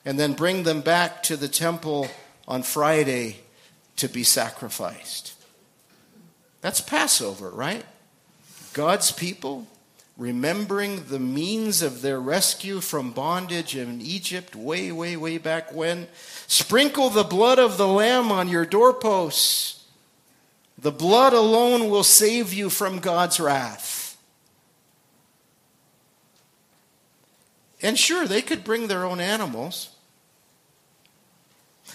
And 0.04 0.18
then 0.18 0.32
bring 0.32 0.62
them 0.62 0.80
back 0.80 1.22
to 1.24 1.36
the 1.36 1.48
temple 1.48 2.08
on 2.46 2.62
Friday 2.62 3.41
to 3.96 4.08
be 4.08 4.22
sacrificed. 4.22 5.34
That's 6.60 6.80
Passover, 6.80 7.50
right? 7.50 7.84
God's 8.72 9.10
people 9.12 9.66
remembering 10.16 11.04
the 11.08 11.18
means 11.18 11.82
of 11.82 12.02
their 12.02 12.20
rescue 12.20 12.80
from 12.80 13.12
bondage 13.12 13.76
in 13.76 14.00
Egypt 14.00 14.54
way, 14.54 14.92
way, 14.92 15.16
way 15.16 15.38
back 15.38 15.72
when. 15.72 16.06
Sprinkle 16.46 17.10
the 17.10 17.24
blood 17.24 17.58
of 17.58 17.78
the 17.78 17.88
Lamb 17.88 18.30
on 18.30 18.48
your 18.48 18.66
doorposts. 18.66 19.84
The 20.78 20.92
blood 20.92 21.32
alone 21.32 21.88
will 21.88 22.04
save 22.04 22.52
you 22.52 22.70
from 22.70 22.98
God's 22.98 23.40
wrath. 23.40 24.16
And 27.80 27.98
sure, 27.98 28.26
they 28.26 28.42
could 28.42 28.62
bring 28.62 28.86
their 28.86 29.04
own 29.04 29.20
animals. 29.20 29.91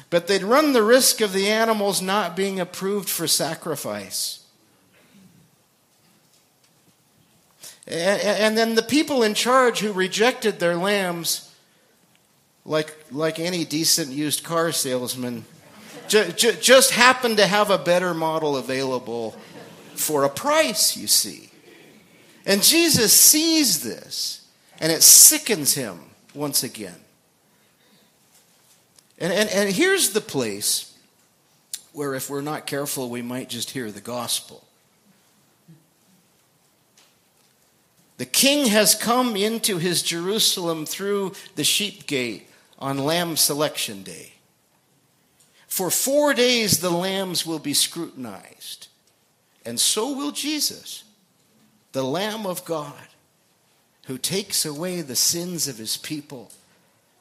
But 0.10 0.28
they'd 0.28 0.44
run 0.44 0.74
the 0.74 0.84
risk 0.84 1.22
of 1.22 1.34
the 1.34 1.48
animals 1.48 2.02
not 2.02 2.36
being 2.36 2.60
approved 2.60 3.10
for 3.10 3.28
sacrifice. 3.28 4.44
And 7.88 8.58
then 8.58 8.76
the 8.76 8.84
people 8.84 9.24
in 9.24 9.34
charge 9.34 9.80
who 9.80 9.94
rejected 9.94 10.60
their 10.60 10.76
lambs, 10.76 11.54
like, 12.66 12.96
like 13.12 13.40
any 13.40 13.64
decent 13.64 14.12
used 14.12 14.44
car 14.44 14.72
salesman, 14.72 15.46
just 16.08 16.92
happened 16.92 17.38
to 17.38 17.48
have 17.48 17.70
a 17.70 17.78
better 17.78 18.14
model 18.14 18.58
available 18.58 19.32
for 19.96 20.24
a 20.24 20.30
price, 20.30 20.98
you 20.98 21.08
see. 21.08 21.50
And 22.46 22.62
Jesus 22.62 23.14
sees 23.14 23.84
this, 23.84 24.48
and 24.80 24.92
it 24.92 25.04
sickens 25.04 25.74
him 25.74 26.00
once 26.34 26.64
again. 26.64 26.96
And, 29.20 29.34
and, 29.34 29.50
and 29.50 29.70
here's 29.72 30.12
the 30.12 30.22
place 30.22 30.96
where, 31.94 32.14
if 32.14 32.30
we're 32.30 32.42
not 32.42 32.68
careful, 32.68 33.10
we 33.10 33.22
might 33.22 33.50
just 33.50 33.72
hear 33.72 33.92
the 33.92 34.02
gospel. 34.02 34.64
The 38.18 38.26
king 38.26 38.68
has 38.68 38.96
come 38.96 39.36
into 39.36 39.78
his 39.78 40.02
Jerusalem 40.04 40.86
through 40.86 41.34
the 41.56 41.64
sheep 41.64 42.08
gate 42.08 42.48
on 42.80 42.98
lamb 42.98 43.36
selection 43.38 44.04
day. 44.04 44.34
For 45.68 45.92
four 45.92 46.34
days, 46.34 46.80
the 46.80 46.90
lambs 46.90 47.46
will 47.46 47.60
be 47.60 47.74
scrutinized, 47.74 48.88
and 49.66 49.80
so 49.80 50.16
will 50.16 50.32
Jesus, 50.32 51.04
the 51.92 52.04
Lamb 52.04 52.46
of 52.48 52.66
God, 52.66 53.08
who 54.06 54.18
takes 54.18 54.66
away 54.66 55.02
the 55.02 55.16
sins 55.16 55.68
of 55.68 55.78
his 55.78 55.98
people 55.98 56.52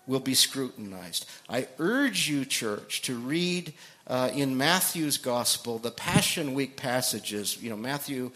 will 0.07 0.21
be 0.21 0.35
scrutinized. 0.35 1.29
I 1.49 1.69
urge 1.79 2.29
you, 2.29 2.45
church, 2.45 3.03
to 3.03 3.17
read 3.17 3.75
uh, 4.07 4.31
in 4.33 4.57
Matthew's 4.57 5.19
gospel 5.19 5.79
the 5.79 5.91
Passion 5.91 6.55
Week 6.55 6.77
passages, 6.77 7.61
you 7.61 7.71
know, 7.71 7.77
Matthew 7.77 8.31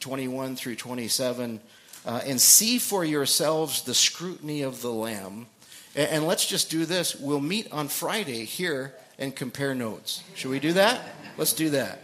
21 0.00 0.56
through 0.56 0.76
27, 0.76 1.60
uh, 2.06 2.20
and 2.26 2.40
see 2.40 2.78
for 2.78 3.04
yourselves 3.04 3.82
the 3.82 3.94
scrutiny 3.94 4.62
of 4.62 4.82
the 4.82 4.92
Lamb. 4.92 5.46
And, 5.94 6.10
and 6.10 6.26
let's 6.26 6.46
just 6.46 6.70
do 6.70 6.84
this. 6.84 7.14
We'll 7.14 7.40
meet 7.40 7.72
on 7.72 7.88
Friday 7.88 8.44
here 8.44 8.94
and 9.18 9.34
compare 9.34 9.74
notes. 9.74 10.22
Should 10.34 10.50
we 10.50 10.60
do 10.60 10.72
that? 10.74 11.00
Let's 11.36 11.52
do 11.52 11.70
that. 11.70 12.00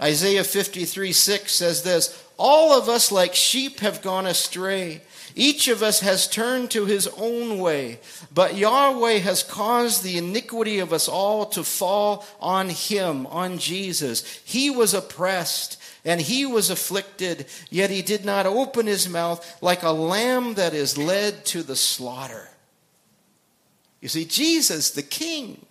Isaiah 0.00 0.44
53 0.44 1.12
6 1.12 1.52
says 1.52 1.82
this 1.82 2.24
All 2.36 2.72
of 2.72 2.88
us, 2.88 3.12
like 3.12 3.34
sheep, 3.34 3.80
have 3.80 4.02
gone 4.02 4.26
astray. 4.26 5.02
Each 5.36 5.66
of 5.66 5.82
us 5.82 6.00
has 6.00 6.28
turned 6.28 6.70
to 6.70 6.84
his 6.84 7.08
own 7.16 7.58
way, 7.58 7.98
but 8.32 8.54
Yahweh 8.54 9.18
has 9.18 9.42
caused 9.42 10.04
the 10.04 10.16
iniquity 10.16 10.78
of 10.78 10.92
us 10.92 11.08
all 11.08 11.46
to 11.46 11.64
fall 11.64 12.24
on 12.40 12.68
him, 12.68 13.26
on 13.26 13.58
Jesus. 13.58 14.40
He 14.44 14.70
was 14.70 14.94
oppressed 14.94 15.80
and 16.04 16.20
he 16.20 16.46
was 16.46 16.70
afflicted, 16.70 17.46
yet 17.68 17.90
he 17.90 18.00
did 18.02 18.24
not 18.24 18.46
open 18.46 18.86
his 18.86 19.08
mouth 19.08 19.60
like 19.60 19.82
a 19.82 19.90
lamb 19.90 20.54
that 20.54 20.72
is 20.72 20.96
led 20.96 21.44
to 21.46 21.64
the 21.64 21.76
slaughter. 21.76 22.50
You 24.00 24.08
see, 24.08 24.26
Jesus, 24.26 24.90
the 24.90 25.02
King, 25.02 25.64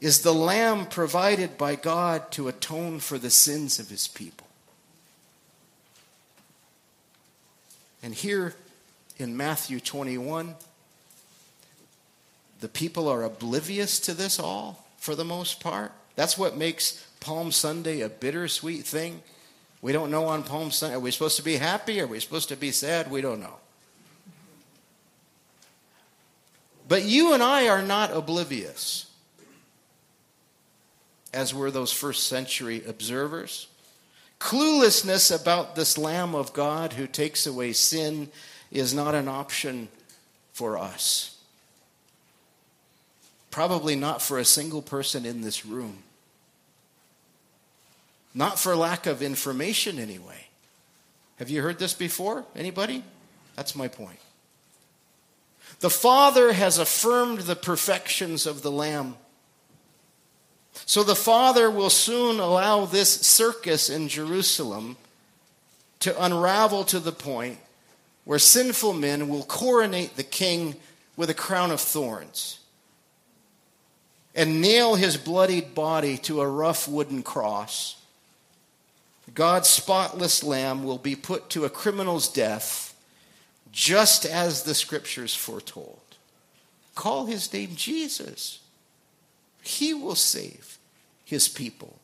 is 0.00 0.20
the 0.20 0.34
lamb 0.34 0.84
provided 0.86 1.56
by 1.56 1.76
God 1.76 2.30
to 2.32 2.48
atone 2.48 2.98
for 2.98 3.16
the 3.18 3.30
sins 3.30 3.78
of 3.78 3.88
his 3.88 4.08
people. 4.08 4.46
And 8.02 8.14
here 8.14 8.54
in 9.18 9.36
Matthew 9.36 9.80
21, 9.80 10.54
the 12.60 12.68
people 12.68 13.08
are 13.08 13.22
oblivious 13.22 13.98
to 14.00 14.14
this 14.14 14.38
all 14.38 14.86
for 14.98 15.14
the 15.14 15.24
most 15.24 15.60
part. 15.60 15.92
That's 16.14 16.38
what 16.38 16.56
makes 16.56 17.06
Palm 17.20 17.52
Sunday 17.52 18.00
a 18.00 18.08
bittersweet 18.08 18.84
thing. 18.84 19.22
We 19.82 19.92
don't 19.92 20.10
know 20.10 20.24
on 20.26 20.42
Palm 20.42 20.70
Sunday. 20.70 20.96
Are 20.96 21.00
we 21.00 21.10
supposed 21.10 21.36
to 21.36 21.42
be 21.42 21.56
happy? 21.56 22.00
Are 22.00 22.06
we 22.06 22.18
supposed 22.20 22.48
to 22.48 22.56
be 22.56 22.72
sad? 22.72 23.10
We 23.10 23.20
don't 23.20 23.40
know. 23.40 23.58
But 26.88 27.04
you 27.04 27.34
and 27.34 27.42
I 27.42 27.68
are 27.68 27.82
not 27.82 28.12
oblivious, 28.12 29.10
as 31.34 31.52
were 31.52 31.70
those 31.70 31.92
first 31.92 32.26
century 32.26 32.82
observers. 32.86 33.68
Cluelessness 34.38 35.34
about 35.34 35.74
this 35.74 35.98
Lamb 35.98 36.34
of 36.34 36.52
God 36.52 36.92
who 36.92 37.06
takes 37.06 37.46
away 37.46 37.72
sin 37.72 38.28
is 38.70 38.94
not 38.94 39.14
an 39.14 39.28
option 39.28 39.88
for 40.52 40.78
us. 40.78 41.36
Probably 43.50 43.96
not 43.96 44.20
for 44.20 44.38
a 44.38 44.44
single 44.44 44.82
person 44.82 45.24
in 45.24 45.40
this 45.40 45.64
room. 45.64 46.02
Not 48.34 48.58
for 48.58 48.76
lack 48.76 49.06
of 49.06 49.22
information, 49.22 49.98
anyway. 49.98 50.46
Have 51.38 51.48
you 51.48 51.62
heard 51.62 51.78
this 51.78 51.94
before? 51.94 52.44
Anybody? 52.54 53.02
That's 53.54 53.74
my 53.74 53.88
point. 53.88 54.18
The 55.80 55.90
Father 55.90 56.52
has 56.52 56.78
affirmed 56.78 57.40
the 57.40 57.56
perfections 57.56 58.46
of 58.46 58.62
the 58.62 58.70
Lamb. 58.70 59.16
So 60.84 61.02
the 61.02 61.14
Father 61.14 61.70
will 61.70 61.90
soon 61.90 62.38
allow 62.38 62.84
this 62.84 63.10
circus 63.10 63.88
in 63.88 64.08
Jerusalem 64.08 64.96
to 66.00 66.22
unravel 66.22 66.84
to 66.84 67.00
the 67.00 67.12
point 67.12 67.58
where 68.26 68.38
sinful 68.40 68.92
men 68.92 69.28
will 69.28 69.44
coronate 69.44 70.16
the 70.16 70.24
king 70.24 70.74
with 71.16 71.30
a 71.30 71.34
crown 71.34 71.70
of 71.70 71.80
thorns 71.80 72.58
and 74.34 74.60
nail 74.60 74.96
his 74.96 75.16
bloodied 75.16 75.74
body 75.74 76.18
to 76.18 76.42
a 76.42 76.48
rough 76.48 76.86
wooden 76.86 77.22
cross. 77.22 77.96
God's 79.32 79.68
spotless 79.68 80.44
lamb 80.44 80.84
will 80.84 80.98
be 80.98 81.16
put 81.16 81.48
to 81.50 81.64
a 81.64 81.70
criminal's 81.70 82.28
death, 82.28 82.94
just 83.72 84.26
as 84.26 84.64
the 84.64 84.74
scriptures 84.74 85.34
foretold. 85.34 86.00
Call 86.94 87.26
his 87.26 87.52
name 87.52 87.76
Jesus. 87.76 88.58
He 89.62 89.94
will 89.94 90.14
save 90.16 90.78
his 91.24 91.48
people 91.48 91.98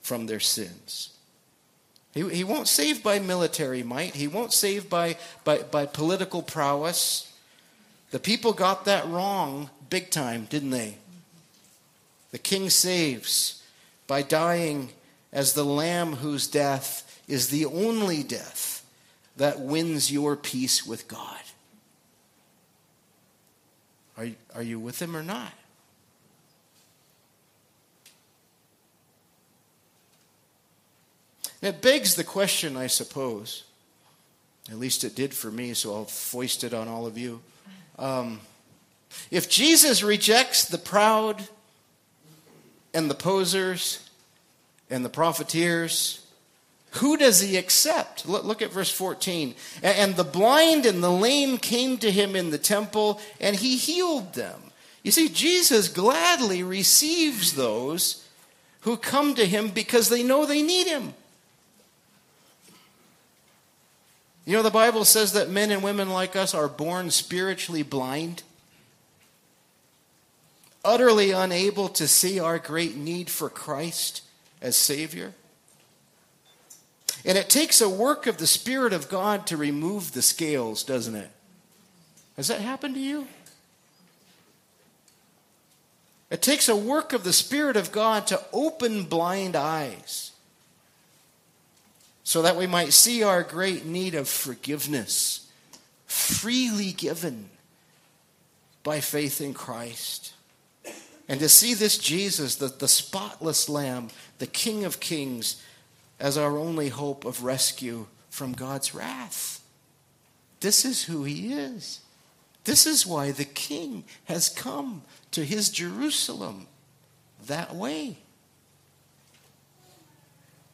from 0.00 0.26
their 0.26 0.40
sins. 0.40 1.15
He, 2.16 2.26
he 2.30 2.44
won't 2.44 2.66
save 2.66 3.02
by 3.02 3.18
military 3.18 3.82
might. 3.82 4.14
He 4.14 4.26
won't 4.26 4.54
save 4.54 4.88
by, 4.88 5.18
by, 5.44 5.58
by 5.58 5.84
political 5.84 6.40
prowess. 6.40 7.30
The 8.10 8.18
people 8.18 8.54
got 8.54 8.86
that 8.86 9.06
wrong 9.06 9.68
big 9.90 10.10
time, 10.10 10.46
didn't 10.46 10.70
they? 10.70 10.96
The 12.30 12.38
king 12.38 12.70
saves 12.70 13.62
by 14.06 14.22
dying 14.22 14.88
as 15.30 15.52
the 15.52 15.64
lamb 15.64 16.14
whose 16.14 16.46
death 16.46 17.22
is 17.28 17.48
the 17.48 17.66
only 17.66 18.22
death 18.22 18.86
that 19.36 19.60
wins 19.60 20.10
your 20.10 20.36
peace 20.36 20.86
with 20.86 21.08
God. 21.08 21.42
Are, 24.16 24.28
are 24.54 24.62
you 24.62 24.80
with 24.80 25.02
him 25.02 25.14
or 25.14 25.22
not? 25.22 25.52
It 31.62 31.82
begs 31.82 32.14
the 32.14 32.24
question, 32.24 32.76
I 32.76 32.86
suppose. 32.86 33.64
At 34.70 34.78
least 34.78 35.04
it 35.04 35.14
did 35.14 35.32
for 35.32 35.50
me, 35.50 35.74
so 35.74 35.94
I'll 35.94 36.04
foist 36.04 36.64
it 36.64 36.74
on 36.74 36.88
all 36.88 37.06
of 37.06 37.16
you. 37.16 37.40
Um, 37.98 38.40
if 39.30 39.48
Jesus 39.48 40.02
rejects 40.02 40.64
the 40.64 40.78
proud 40.78 41.48
and 42.92 43.08
the 43.08 43.14
posers 43.14 44.08
and 44.90 45.04
the 45.04 45.08
profiteers, 45.08 46.26
who 46.92 47.16
does 47.16 47.40
he 47.40 47.56
accept? 47.56 48.26
Look, 48.26 48.44
look, 48.44 48.62
at 48.62 48.72
verse 48.72 48.90
14. 48.90 49.54
And 49.82 50.16
the 50.16 50.24
blind 50.24 50.86
and 50.86 51.02
the 51.02 51.10
lame 51.10 51.58
came 51.58 51.98
to 51.98 52.10
him 52.10 52.34
in 52.34 52.50
the 52.50 52.58
temple, 52.58 53.20
and 53.40 53.56
he 53.56 53.76
healed 53.76 54.34
them. 54.34 54.60
You 55.02 55.12
see, 55.12 55.28
Jesus 55.28 55.88
gladly 55.88 56.62
receives 56.62 57.52
those 57.52 58.26
who 58.80 58.96
come 58.96 59.34
to 59.34 59.46
him 59.46 59.68
because 59.68 60.08
they 60.08 60.22
know 60.22 60.46
they 60.46 60.62
need 60.62 60.86
him. 60.86 61.14
You 64.46 64.52
know, 64.52 64.62
the 64.62 64.70
Bible 64.70 65.04
says 65.04 65.32
that 65.32 65.50
men 65.50 65.72
and 65.72 65.82
women 65.82 66.08
like 66.08 66.36
us 66.36 66.54
are 66.54 66.68
born 66.68 67.10
spiritually 67.10 67.82
blind, 67.82 68.44
utterly 70.84 71.32
unable 71.32 71.88
to 71.90 72.06
see 72.06 72.38
our 72.38 72.60
great 72.60 72.96
need 72.96 73.28
for 73.28 73.50
Christ 73.50 74.22
as 74.62 74.76
Savior. 74.76 75.34
And 77.24 77.36
it 77.36 77.50
takes 77.50 77.80
a 77.80 77.88
work 77.88 78.28
of 78.28 78.38
the 78.38 78.46
Spirit 78.46 78.92
of 78.92 79.08
God 79.08 79.48
to 79.48 79.56
remove 79.56 80.12
the 80.12 80.22
scales, 80.22 80.84
doesn't 80.84 81.16
it? 81.16 81.30
Has 82.36 82.46
that 82.46 82.60
happened 82.60 82.94
to 82.94 83.00
you? 83.00 83.26
It 86.30 86.40
takes 86.40 86.68
a 86.68 86.76
work 86.76 87.12
of 87.12 87.24
the 87.24 87.32
Spirit 87.32 87.76
of 87.76 87.90
God 87.90 88.28
to 88.28 88.40
open 88.52 89.04
blind 89.04 89.56
eyes 89.56 90.30
so 92.26 92.42
that 92.42 92.56
we 92.56 92.66
might 92.66 92.92
see 92.92 93.22
our 93.22 93.44
great 93.44 93.86
need 93.86 94.16
of 94.16 94.28
forgiveness 94.28 95.46
freely 96.06 96.90
given 96.90 97.48
by 98.82 98.98
faith 98.98 99.40
in 99.40 99.54
Christ. 99.54 100.34
And 101.28 101.38
to 101.38 101.48
see 101.48 101.72
this 101.72 101.96
Jesus, 101.96 102.56
the, 102.56 102.66
the 102.66 102.88
spotless 102.88 103.68
Lamb, 103.68 104.08
the 104.38 104.48
King 104.48 104.84
of 104.84 104.98
Kings, 104.98 105.62
as 106.18 106.36
our 106.36 106.58
only 106.58 106.88
hope 106.88 107.24
of 107.24 107.44
rescue 107.44 108.08
from 108.28 108.54
God's 108.54 108.92
wrath. 108.92 109.64
This 110.58 110.84
is 110.84 111.04
who 111.04 111.22
he 111.22 111.52
is. 111.52 112.00
This 112.64 112.88
is 112.88 113.06
why 113.06 113.30
the 113.30 113.44
king 113.44 114.02
has 114.24 114.48
come 114.48 115.02
to 115.30 115.44
his 115.44 115.70
Jerusalem 115.70 116.66
that 117.46 117.72
way. 117.72 118.18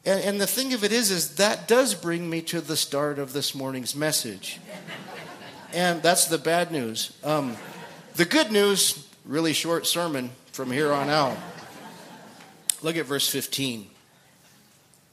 And, 0.04 0.20
and, 0.20 0.40
the 0.40 0.48
thing 0.48 0.74
of 0.74 0.82
it 0.82 0.90
is, 0.90 1.12
is 1.12 1.36
that 1.36 1.68
does 1.68 1.94
bring 1.94 2.28
me 2.28 2.42
to 2.42 2.60
the 2.60 2.76
start 2.76 3.20
of 3.20 3.32
this 3.32 3.54
morning's 3.54 3.94
message. 3.94 4.58
and 5.72 6.02
that's 6.02 6.26
the 6.26 6.38
bad 6.38 6.72
news. 6.72 7.16
Um, 7.22 7.56
the 8.14 8.24
good 8.24 8.50
news, 8.50 9.08
really 9.24 9.52
short 9.52 9.86
sermon 9.86 10.30
from 10.50 10.72
here 10.72 10.92
on 10.92 11.08
out. 11.08 11.36
Look 12.82 12.96
at 12.96 13.06
verse 13.06 13.28
15. 13.28 13.86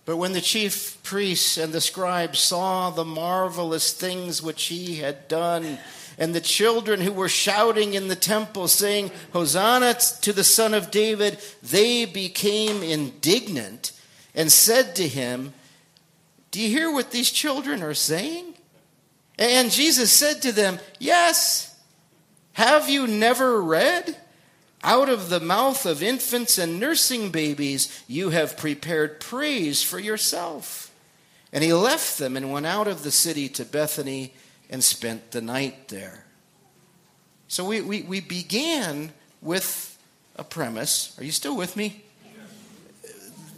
But 0.06 0.18
when 0.18 0.34
the 0.34 0.42
chief 0.42 0.98
priests 1.04 1.60
and 1.60 1.72
the 1.72 1.82
scribes 1.82 2.40
saw 2.40 2.90
the 2.90 3.06
marvelous 3.06 3.94
things 3.94 4.42
which 4.42 4.66
he 4.66 4.96
had 4.96 5.28
done, 5.28 5.78
and 6.18 6.34
the 6.34 6.42
children 6.42 7.00
who 7.00 7.14
were 7.14 7.30
shouting 7.30 7.94
in 7.94 8.08
the 8.08 8.16
temple, 8.16 8.68
saying, 8.68 9.12
Hosanna 9.34 9.94
to 10.22 10.34
the 10.34 10.44
Son 10.44 10.74
of 10.74 10.90
David, 10.90 11.38
they 11.62 12.06
became 12.06 12.82
indignant 12.82 13.92
and 14.36 14.52
said 14.52 14.96
to 14.96 15.08
him, 15.08 15.54
Do 16.52 16.62
you 16.62 16.70
hear 16.70 16.92
what 16.92 17.12
these 17.12 17.32
children 17.32 17.82
are 17.84 17.94
saying? 17.94 18.54
And 19.38 19.72
Jesus 19.72 20.12
said 20.12 20.42
to 20.42 20.52
them, 20.52 20.80
Yes. 21.00 21.76
Have 22.54 22.90
you 22.90 23.08
never 23.08 23.62
read? 23.62 24.18
Out 24.84 25.10
of 25.10 25.30
the 25.30 25.40
mouth 25.40 25.86
of 25.86 26.02
infants 26.02 26.58
and 26.58 26.80
nursing 26.80 27.32
babies, 27.32 28.04
you 28.08 28.30
have 28.30 28.58
prepared 28.58 29.20
praise 29.20 29.84
for 29.84 30.00
yourself. 30.00 30.92
And 31.52 31.64
he 31.64 31.74
left 31.74 32.18
them 32.18 32.38
and 32.38 32.52
went 32.52 32.66
out 32.66 32.88
of 32.88 33.04
the 33.04 33.12
city 33.12 33.50
to 33.50 33.66
Bethany 33.66 34.34
and 34.70 34.84
spent 34.84 35.32
the 35.32 35.42
night 35.42 35.88
there. 35.90 36.26
So 37.48 37.66
we, 37.66 37.82
we, 37.82 38.04
we 38.04 38.20
began 38.20 39.12
with 39.42 39.98
a 40.36 40.44
premise. 40.44 41.18
Are 41.20 41.24
you 41.24 41.32
still 41.32 41.58
with 41.58 41.76
me? 41.76 42.04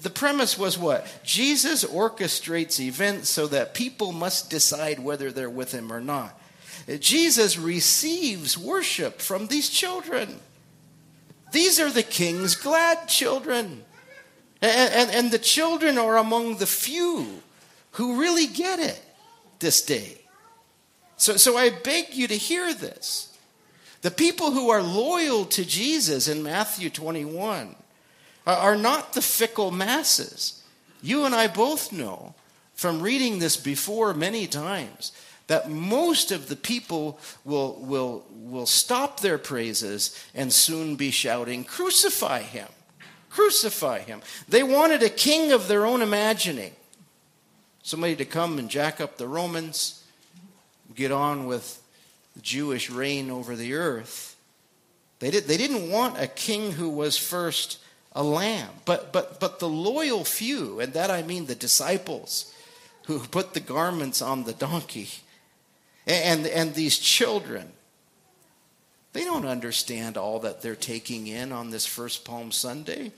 The 0.01 0.09
premise 0.09 0.57
was 0.57 0.77
what? 0.77 1.07
Jesus 1.23 1.83
orchestrates 1.83 2.79
events 2.79 3.29
so 3.29 3.47
that 3.47 3.75
people 3.75 4.11
must 4.11 4.49
decide 4.49 4.99
whether 4.99 5.31
they're 5.31 5.49
with 5.49 5.71
him 5.71 5.93
or 5.93 6.01
not. 6.01 6.37
Jesus 6.99 7.57
receives 7.57 8.57
worship 8.57 9.21
from 9.21 9.47
these 9.47 9.69
children. 9.69 10.39
These 11.51 11.79
are 11.79 11.91
the 11.91 12.03
king's 12.03 12.55
glad 12.55 13.07
children. 13.07 13.83
And, 14.61 14.93
and, 14.93 15.11
and, 15.11 15.31
the 15.31 15.39
children 15.39 15.97
are 15.97 16.17
among 16.17 16.57
the 16.57 16.67
few 16.67 17.41
who 17.91 18.19
really 18.19 18.45
get 18.45 18.79
it 18.79 19.01
this 19.59 19.81
day. 19.81 20.21
So, 21.17 21.35
so 21.35 21.57
I 21.57 21.69
beg 21.69 22.13
you 22.13 22.27
to 22.27 22.37
hear 22.37 22.73
this. 22.73 23.35
The 24.01 24.11
people 24.11 24.51
who 24.51 24.69
are 24.69 24.81
loyal 24.81 25.45
to 25.45 25.65
Jesus 25.65 26.27
in 26.27 26.43
Matthew 26.43 26.89
21 26.89 27.75
are, 28.45 28.75
not 28.75 29.13
the 29.13 29.21
fickle 29.21 29.71
masses. 29.71 30.63
You 31.01 31.25
and 31.25 31.35
I 31.35 31.47
both 31.47 31.91
know 31.91 32.35
from 32.73 33.01
reading 33.01 33.39
this 33.39 33.57
before 33.57 34.13
many 34.13 34.47
times 34.47 35.11
that 35.47 35.69
most 35.69 36.31
of 36.31 36.47
the 36.47 36.55
people 36.55 37.19
will, 37.43 37.75
will, 37.81 38.23
will 38.31 38.65
stop 38.65 39.19
their 39.19 39.37
praises 39.37 40.17
and 40.33 40.51
soon 40.51 40.95
be 40.95 41.11
shouting, 41.11 41.63
Crucify 41.63 42.41
him! 42.41 42.67
Crucify 43.29 43.99
him! 43.99 44.21
They 44.47 44.63
wanted 44.63 45.03
a 45.03 45.09
king 45.09 45.51
of 45.51 45.67
their 45.67 45.85
own 45.85 46.01
imagining. 46.01 46.73
Somebody 47.83 48.15
to 48.15 48.25
come 48.25 48.59
and 48.59 48.69
jack 48.69 49.01
up 49.01 49.17
the 49.17 49.27
Romans, 49.27 50.03
get 50.95 51.11
on 51.11 51.45
with 51.47 51.81
the 52.35 52.41
Jewish 52.41 52.89
reign 52.89 53.29
over 53.29 53.55
the 53.55 53.73
earth. 53.73 54.35
They, 55.19 55.31
did, 55.31 55.45
they 55.45 55.57
didn't 55.57 55.91
want 55.91 56.19
a 56.19 56.27
king 56.27 56.71
who 56.71 56.89
was 56.89 57.17
first 57.17 57.77
a 58.13 58.23
lamb, 58.23 58.69
but, 58.85 59.13
but, 59.13 59.39
but 59.39 59.59
the 59.59 59.69
loyal 59.69 60.25
few, 60.25 60.79
and 60.79 60.93
that 60.93 61.09
I 61.09 61.21
mean 61.21 61.45
the 61.45 61.55
disciples 61.55 62.53
who 63.05 63.19
put 63.19 63.53
the 63.53 63.59
garments 63.59 64.21
on 64.21 64.43
the 64.43 64.53
donkey 64.53 65.09
and, 66.05 66.45
and 66.47 66.73
these 66.73 66.97
children, 66.97 67.71
they 69.13 69.23
don't 69.23 69.45
understand 69.45 70.17
all 70.17 70.39
that 70.39 70.61
they're 70.61 70.75
taking 70.75 71.27
in 71.27 71.51
on 71.51 71.69
this 71.69 71.85
first 71.85 72.25
Palm 72.25 72.51
Sunday. 72.51 73.11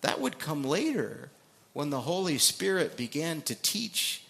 That 0.00 0.20
would 0.20 0.38
come 0.38 0.62
later 0.62 1.30
when 1.72 1.90
the 1.90 2.02
Holy 2.02 2.38
Spirit 2.38 2.96
began 2.96 3.42
to 3.42 3.54
teach 3.54 4.22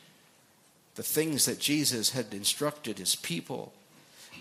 the 0.96 1.02
things 1.02 1.44
that 1.46 1.60
Jesus 1.60 2.10
had 2.10 2.32
instructed 2.32 2.98
his 2.98 3.14
people. 3.14 3.72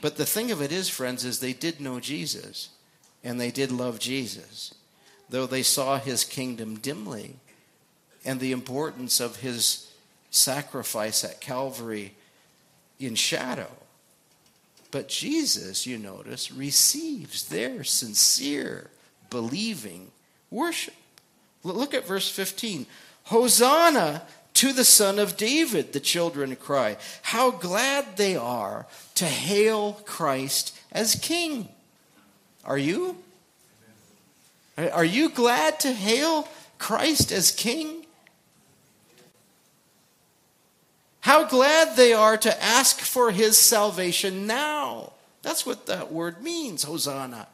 But 0.02 0.18
the 0.18 0.26
thing 0.26 0.52
of 0.52 0.62
it 0.62 0.72
is, 0.72 0.90
friends, 0.90 1.24
is 1.24 1.40
they 1.40 1.54
did 1.54 1.80
know 1.80 2.00
Jesus 2.00 2.70
and 3.24 3.40
they 3.40 3.52
did 3.52 3.72
love 3.72 4.00
Jesus, 4.00 4.74
though 5.30 5.46
they 5.46 5.64
saw 5.64 5.98
his 5.98 6.24
kingdom 6.24 6.76
dimly 6.76 7.36
and 8.24 8.40
the 8.40 8.52
importance 8.52 9.20
of 9.20 9.38
his 9.38 9.92
sacrifice 10.32 11.24
at 11.24 11.42
Calvary 11.42 12.14
in 13.00 13.16
shadow. 13.16 13.72
But 14.92 15.10
Jesus, 15.10 15.86
you 15.86 15.98
notice, 15.98 16.52
receives 16.52 17.50
their 17.50 17.84
sincere, 17.84 18.90
believing 19.30 20.12
worship. 20.50 20.94
Look 21.64 21.94
at 21.94 22.08
verse 22.08 22.30
15. 22.30 22.86
Hosanna 23.26 24.24
to 24.56 24.72
the 24.72 24.86
Son 24.86 25.20
of 25.20 25.36
David, 25.36 25.92
the 25.92 26.00
children 26.00 26.56
cry. 26.56 26.98
How 27.24 27.52
glad 27.52 28.18
they 28.18 28.36
are 28.36 28.88
to 29.16 29.26
hail 29.26 30.02
Christ 30.06 30.78
as 30.92 31.16
King. 31.16 31.68
Are 32.64 32.78
you? 32.78 33.18
Are 34.78 35.06
you 35.06 35.30
glad 35.30 35.80
to 35.82 35.94
hail 35.94 36.48
Christ 36.78 37.32
as 37.32 37.52
King? 37.52 38.06
How 41.22 41.46
glad 41.46 41.96
they 41.96 42.14
are 42.14 42.38
to 42.38 42.64
ask 42.64 43.00
for 43.00 43.32
his 43.32 43.58
salvation 43.58 44.46
now. 44.46 45.14
That's 45.42 45.66
what 45.66 45.88
that 45.88 46.12
word 46.12 46.44
means, 46.44 46.84
Hosanna. 46.84 47.48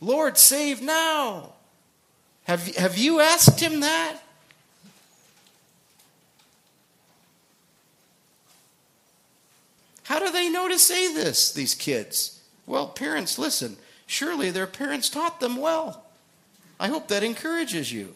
Lord, 0.00 0.38
save 0.38 0.80
now. 0.80 1.52
Have, 2.44 2.74
have 2.76 2.96
you 2.96 3.20
asked 3.20 3.60
him 3.60 3.80
that? 3.80 4.18
How 10.04 10.18
do 10.18 10.30
they 10.30 10.48
know 10.48 10.68
to 10.68 10.78
say 10.78 11.12
this, 11.12 11.52
these 11.52 11.74
kids? 11.74 12.40
Well, 12.66 12.88
parents, 12.88 13.38
listen. 13.38 13.76
Surely 14.06 14.50
their 14.50 14.66
parents 14.66 15.08
taught 15.08 15.40
them 15.40 15.56
well. 15.56 16.03
I 16.78 16.88
hope 16.88 17.08
that 17.08 17.22
encourages 17.22 17.92
you. 17.92 18.14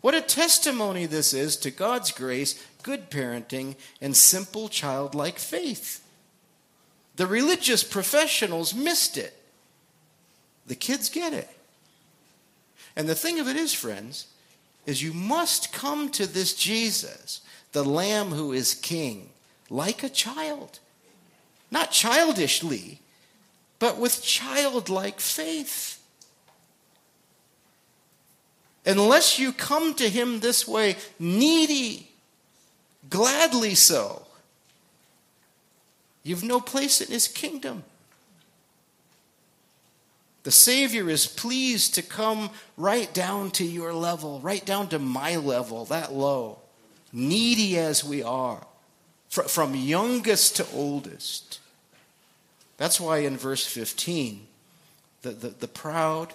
What 0.00 0.14
a 0.14 0.20
testimony 0.20 1.06
this 1.06 1.32
is 1.32 1.56
to 1.58 1.70
God's 1.70 2.10
grace, 2.10 2.62
good 2.82 3.10
parenting, 3.10 3.76
and 4.00 4.16
simple 4.16 4.68
childlike 4.68 5.38
faith. 5.38 6.04
The 7.16 7.26
religious 7.26 7.84
professionals 7.84 8.74
missed 8.74 9.16
it. 9.16 9.36
The 10.66 10.74
kids 10.74 11.08
get 11.08 11.32
it. 11.32 11.48
And 12.96 13.08
the 13.08 13.14
thing 13.14 13.38
of 13.38 13.48
it 13.48 13.56
is, 13.56 13.72
friends, 13.72 14.26
is 14.86 15.02
you 15.02 15.12
must 15.12 15.72
come 15.72 16.08
to 16.10 16.26
this 16.26 16.54
Jesus, 16.54 17.40
the 17.72 17.84
Lamb 17.84 18.30
who 18.30 18.52
is 18.52 18.74
King, 18.74 19.30
like 19.70 20.02
a 20.02 20.08
child. 20.08 20.80
Not 21.70 21.90
childishly, 21.90 23.00
but 23.78 23.98
with 23.98 24.22
childlike 24.22 25.20
faith. 25.20 26.01
Unless 28.84 29.38
you 29.38 29.52
come 29.52 29.94
to 29.94 30.08
Him 30.08 30.40
this 30.40 30.66
way, 30.66 30.96
needy, 31.18 32.10
gladly 33.08 33.74
so, 33.74 34.26
you've 36.22 36.42
no 36.42 36.60
place 36.60 37.00
in 37.00 37.12
His 37.12 37.28
kingdom. 37.28 37.84
The 40.42 40.50
Savior 40.50 41.08
is 41.08 41.26
pleased 41.26 41.94
to 41.94 42.02
come 42.02 42.50
right 42.76 43.12
down 43.14 43.52
to 43.52 43.64
your 43.64 43.92
level, 43.94 44.40
right 44.40 44.64
down 44.64 44.88
to 44.88 44.98
my 44.98 45.36
level, 45.36 45.84
that 45.84 46.12
low, 46.12 46.58
needy 47.12 47.78
as 47.78 48.02
we 48.02 48.24
are, 48.24 48.66
from 49.28 49.76
youngest 49.76 50.56
to 50.56 50.66
oldest. 50.74 51.60
That's 52.76 53.00
why 53.00 53.18
in 53.18 53.36
verse 53.36 53.64
15, 53.64 54.48
the, 55.22 55.30
the, 55.30 55.48
the 55.50 55.68
proud, 55.68 56.34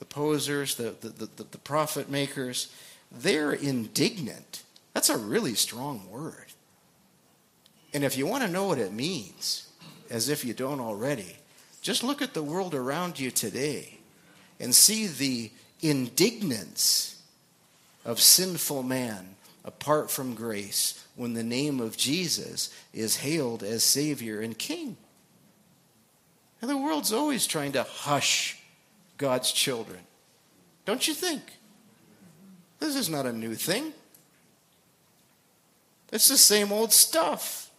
the 0.00 0.04
posers, 0.06 0.74
the, 0.74 0.94
the, 1.00 1.10
the, 1.10 1.44
the 1.44 1.58
profit 1.58 2.10
makers, 2.10 2.74
they're 3.12 3.52
indignant. 3.52 4.64
That's 4.94 5.10
a 5.10 5.16
really 5.16 5.54
strong 5.54 6.10
word. 6.10 6.46
And 7.94 8.02
if 8.02 8.16
you 8.16 8.26
want 8.26 8.42
to 8.42 8.50
know 8.50 8.66
what 8.66 8.78
it 8.78 8.92
means, 8.92 9.68
as 10.10 10.28
if 10.28 10.44
you 10.44 10.54
don't 10.54 10.80
already, 10.80 11.36
just 11.82 12.02
look 12.02 12.20
at 12.20 12.34
the 12.34 12.42
world 12.42 12.74
around 12.74 13.20
you 13.20 13.30
today 13.30 13.98
and 14.58 14.74
see 14.74 15.06
the 15.06 15.50
indignance 15.80 17.22
of 18.04 18.20
sinful 18.20 18.82
man 18.82 19.36
apart 19.64 20.10
from 20.10 20.34
grace 20.34 21.04
when 21.16 21.34
the 21.34 21.42
name 21.42 21.80
of 21.80 21.96
Jesus 21.96 22.74
is 22.94 23.16
hailed 23.16 23.62
as 23.62 23.84
Savior 23.84 24.40
and 24.40 24.56
King. 24.56 24.96
And 26.60 26.70
the 26.70 26.76
world's 26.76 27.12
always 27.12 27.46
trying 27.46 27.72
to 27.72 27.82
hush 27.82 28.59
God's 29.20 29.52
children. 29.52 30.00
Don't 30.86 31.06
you 31.06 31.12
think? 31.12 31.42
This 32.78 32.96
is 32.96 33.10
not 33.10 33.26
a 33.26 33.32
new 33.32 33.54
thing. 33.54 33.92
It's 36.10 36.28
the 36.28 36.38
same 36.38 36.72
old 36.72 36.90
stuff. 36.90 37.70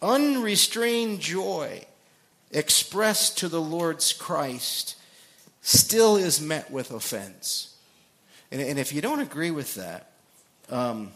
Unrestrained 0.00 1.18
joy 1.18 1.84
expressed 2.52 3.36
to 3.38 3.48
the 3.48 3.60
Lord's 3.60 4.12
Christ 4.12 4.94
still 5.60 6.16
is 6.16 6.40
met 6.40 6.70
with 6.70 6.92
offense. 6.92 7.74
And, 8.52 8.60
and 8.60 8.78
if 8.78 8.92
you 8.92 9.00
don't 9.00 9.20
agree 9.20 9.50
with 9.50 9.74
that, 9.74 10.12
um, 10.70 11.10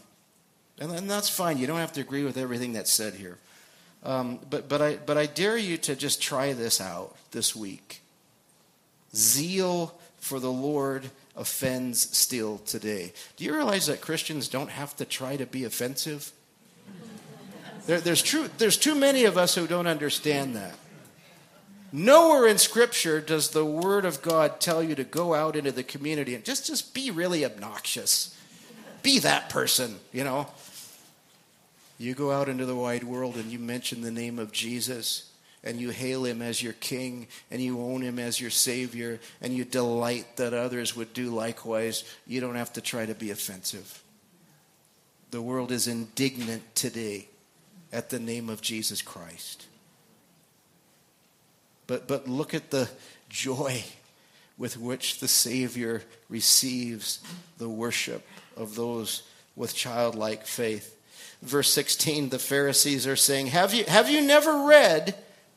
and, 0.80 0.90
and, 0.90 1.08
that's 1.08 1.28
fine, 1.28 1.58
you 1.58 1.68
don't 1.68 1.78
have 1.78 1.92
to 1.92 2.00
agree 2.00 2.24
with 2.24 2.36
everything 2.36 2.72
that's 2.72 2.90
said 2.90 3.14
here. 3.14 3.38
Um, 4.02 4.40
but, 4.50 4.68
but, 4.68 4.82
I, 4.82 4.96
but 4.96 5.16
I 5.16 5.26
dare 5.26 5.56
you 5.56 5.76
to 5.78 5.94
just 5.94 6.20
try 6.20 6.52
this 6.52 6.80
out 6.80 7.14
this 7.30 7.54
week. 7.54 8.02
Zeal 9.14 9.94
for 10.18 10.40
the 10.40 10.52
Lord 10.52 11.10
offends 11.36 12.16
still 12.16 12.58
today. 12.58 13.12
Do 13.36 13.44
you 13.44 13.54
realize 13.54 13.86
that 13.86 14.00
Christians 14.00 14.48
don't 14.48 14.70
have 14.70 14.96
to 14.96 15.04
try 15.04 15.36
to 15.36 15.46
be 15.46 15.64
offensive? 15.64 16.32
There, 17.86 18.00
there's, 18.00 18.22
true, 18.22 18.48
there's 18.58 18.78
too 18.78 18.94
many 18.94 19.24
of 19.24 19.36
us 19.36 19.54
who 19.54 19.66
don't 19.66 19.86
understand 19.86 20.56
that. 20.56 20.74
Nowhere 21.92 22.48
in 22.48 22.58
Scripture 22.58 23.20
does 23.20 23.50
the 23.50 23.64
Word 23.64 24.04
of 24.04 24.22
God 24.22 24.58
tell 24.58 24.82
you 24.82 24.94
to 24.94 25.04
go 25.04 25.34
out 25.34 25.54
into 25.54 25.70
the 25.70 25.84
community 25.84 26.34
and 26.34 26.44
just, 26.44 26.66
just 26.66 26.94
be 26.94 27.10
really 27.10 27.44
obnoxious. 27.44 28.36
Be 29.02 29.18
that 29.20 29.48
person, 29.48 29.96
you 30.12 30.24
know. 30.24 30.48
You 31.98 32.14
go 32.14 32.32
out 32.32 32.48
into 32.48 32.66
the 32.66 32.74
wide 32.74 33.04
world 33.04 33.36
and 33.36 33.52
you 33.52 33.58
mention 33.58 34.00
the 34.00 34.10
name 34.10 34.38
of 34.38 34.50
Jesus 34.50 35.30
and 35.64 35.80
you 35.80 35.90
hail 35.90 36.24
him 36.24 36.42
as 36.42 36.62
your 36.62 36.74
king 36.74 37.26
and 37.50 37.60
you 37.60 37.80
own 37.80 38.02
him 38.02 38.18
as 38.18 38.40
your 38.40 38.50
savior 38.50 39.18
and 39.40 39.52
you 39.52 39.64
delight 39.64 40.36
that 40.36 40.52
others 40.52 40.94
would 40.94 41.12
do 41.14 41.30
likewise. 41.30 42.04
You 42.26 42.40
don't 42.40 42.54
have 42.54 42.74
to 42.74 42.80
try 42.80 43.06
to 43.06 43.14
be 43.14 43.30
offensive. 43.30 44.02
The 45.30 45.42
world 45.42 45.72
is 45.72 45.88
indignant 45.88 46.74
today 46.74 47.28
at 47.92 48.10
the 48.10 48.20
name 48.20 48.50
of 48.50 48.60
Jesus 48.60 49.00
Christ. 49.02 49.66
But, 51.86 52.06
but 52.06 52.28
look 52.28 52.54
at 52.54 52.70
the 52.70 52.88
joy 53.28 53.84
with 54.56 54.78
which 54.78 55.18
the 55.18 55.28
Savior 55.28 56.02
receives 56.28 57.20
the 57.58 57.68
worship 57.68 58.24
of 58.56 58.74
those 58.74 59.22
with 59.56 59.74
childlike 59.74 60.46
faith. 60.46 60.96
Verse 61.42 61.70
16, 61.70 62.28
the 62.28 62.38
Pharisees 62.38 63.06
are 63.06 63.16
saying, 63.16 63.48
Have 63.48 63.74
you, 63.74 63.84
have 63.84 64.08
you 64.08 64.20
never 64.22 64.66
read? 64.66 65.14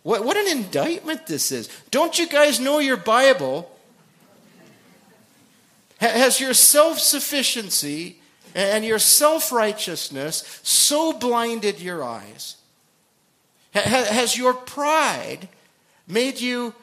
What, 0.08 0.24
what 0.24 0.38
an 0.38 0.48
indictment 0.48 1.28
this 1.28 1.52
is. 1.52 1.68
Don't 1.92 2.18
you 2.18 2.30
guys 2.30 2.62
know 2.62 2.80
your 2.80 2.96
Bible? 2.96 3.70
Has 5.98 6.40
your 6.40 6.54
self 6.54 6.98
sufficiency 6.98 8.22
and 8.56 8.86
your 8.86 9.00
self 9.00 9.52
righteousness 9.52 10.62
so 10.64 11.12
blinded 11.12 11.82
your 11.82 12.06
eyes? 12.06 12.56
Has 13.74 14.38
your 14.38 14.54
pride 14.54 15.50
made 16.08 16.40
you 16.40 16.74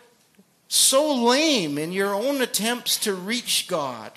so 0.68 1.14
lame 1.14 1.78
in 1.78 1.92
your 1.92 2.12
own 2.14 2.42
attempts 2.42 2.98
to 2.98 3.14
reach 3.14 3.68
God. 3.68 4.12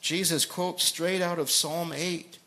Jesus 0.00 0.46
quotes 0.46 0.84
straight 0.84 1.20
out 1.20 1.38
of 1.38 1.50
Psalm 1.50 1.92
8, 1.94 2.38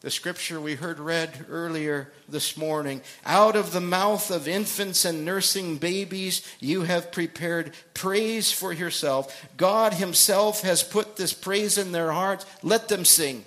the 0.00 0.10
scripture 0.10 0.58
we 0.58 0.76
heard 0.76 0.98
read 0.98 1.44
earlier 1.50 2.10
this 2.26 2.56
morning. 2.56 3.02
Out 3.26 3.54
of 3.54 3.72
the 3.72 3.82
mouth 3.82 4.30
of 4.30 4.48
infants 4.48 5.04
and 5.04 5.26
nursing 5.26 5.76
babies, 5.76 6.46
you 6.58 6.82
have 6.82 7.12
prepared 7.12 7.74
praise 7.92 8.50
for 8.50 8.72
yourself. 8.72 9.46
God 9.58 9.92
Himself 9.94 10.62
has 10.62 10.82
put 10.82 11.16
this 11.16 11.34
praise 11.34 11.76
in 11.76 11.92
their 11.92 12.12
hearts. 12.12 12.46
Let 12.62 12.88
them 12.88 13.04
sing. 13.04 13.44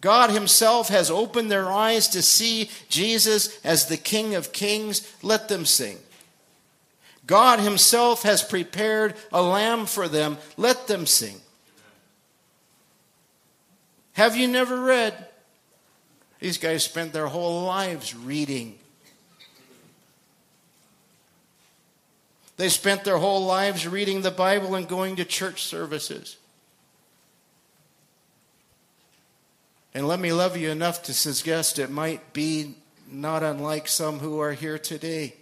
God 0.00 0.30
Himself 0.30 0.90
has 0.90 1.10
opened 1.10 1.50
their 1.50 1.72
eyes 1.72 2.06
to 2.08 2.22
see 2.22 2.70
Jesus 2.88 3.58
as 3.64 3.86
the 3.86 3.96
King 3.96 4.36
of 4.36 4.52
Kings. 4.52 5.12
Let 5.22 5.48
them 5.48 5.64
sing. 5.64 5.98
God 7.26 7.58
Himself 7.58 8.22
has 8.22 8.44
prepared 8.44 9.16
a 9.32 9.42
lamb 9.42 9.86
for 9.86 10.06
them. 10.06 10.38
Let 10.56 10.86
them 10.86 11.04
sing. 11.04 11.40
Have 14.16 14.34
you 14.34 14.48
never 14.48 14.80
read? 14.80 15.12
These 16.40 16.56
guys 16.56 16.82
spent 16.82 17.12
their 17.12 17.26
whole 17.26 17.64
lives 17.64 18.14
reading. 18.14 18.78
They 22.56 22.70
spent 22.70 23.04
their 23.04 23.18
whole 23.18 23.44
lives 23.44 23.86
reading 23.86 24.22
the 24.22 24.30
Bible 24.30 24.74
and 24.74 24.88
going 24.88 25.16
to 25.16 25.26
church 25.26 25.64
services. 25.64 26.38
And 29.92 30.08
let 30.08 30.18
me 30.18 30.32
love 30.32 30.56
you 30.56 30.70
enough 30.70 31.02
to 31.02 31.12
suggest 31.12 31.78
it 31.78 31.90
might 31.90 32.32
be 32.32 32.74
not 33.12 33.42
unlike 33.42 33.86
some 33.86 34.20
who 34.20 34.40
are 34.40 34.52
here 34.52 34.78
today. 34.78 35.34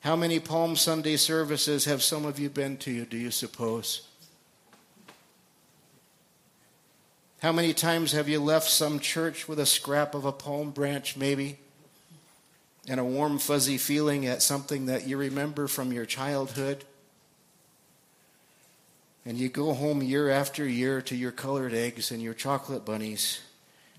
How 0.00 0.16
many 0.16 0.40
Palm 0.40 0.74
Sunday 0.74 1.16
services 1.16 1.84
have 1.84 2.02
some 2.02 2.24
of 2.24 2.40
you 2.40 2.50
been 2.50 2.76
to, 2.78 3.04
do 3.04 3.16
you 3.16 3.30
suppose? 3.30 4.02
How 7.42 7.52
many 7.52 7.74
times 7.74 8.12
have 8.12 8.30
you 8.30 8.40
left 8.40 8.70
some 8.70 8.98
church 8.98 9.46
with 9.46 9.58
a 9.58 9.66
scrap 9.66 10.14
of 10.14 10.24
a 10.24 10.32
palm 10.32 10.70
branch, 10.70 11.18
maybe, 11.18 11.58
and 12.88 12.98
a 12.98 13.04
warm, 13.04 13.38
fuzzy 13.38 13.76
feeling 13.76 14.24
at 14.24 14.40
something 14.40 14.86
that 14.86 15.06
you 15.06 15.18
remember 15.18 15.68
from 15.68 15.92
your 15.92 16.06
childhood? 16.06 16.84
And 19.26 19.36
you 19.36 19.50
go 19.50 19.74
home 19.74 20.02
year 20.02 20.30
after 20.30 20.66
year 20.66 21.02
to 21.02 21.14
your 21.14 21.32
colored 21.32 21.74
eggs 21.74 22.10
and 22.10 22.22
your 22.22 22.32
chocolate 22.32 22.86
bunnies, 22.86 23.40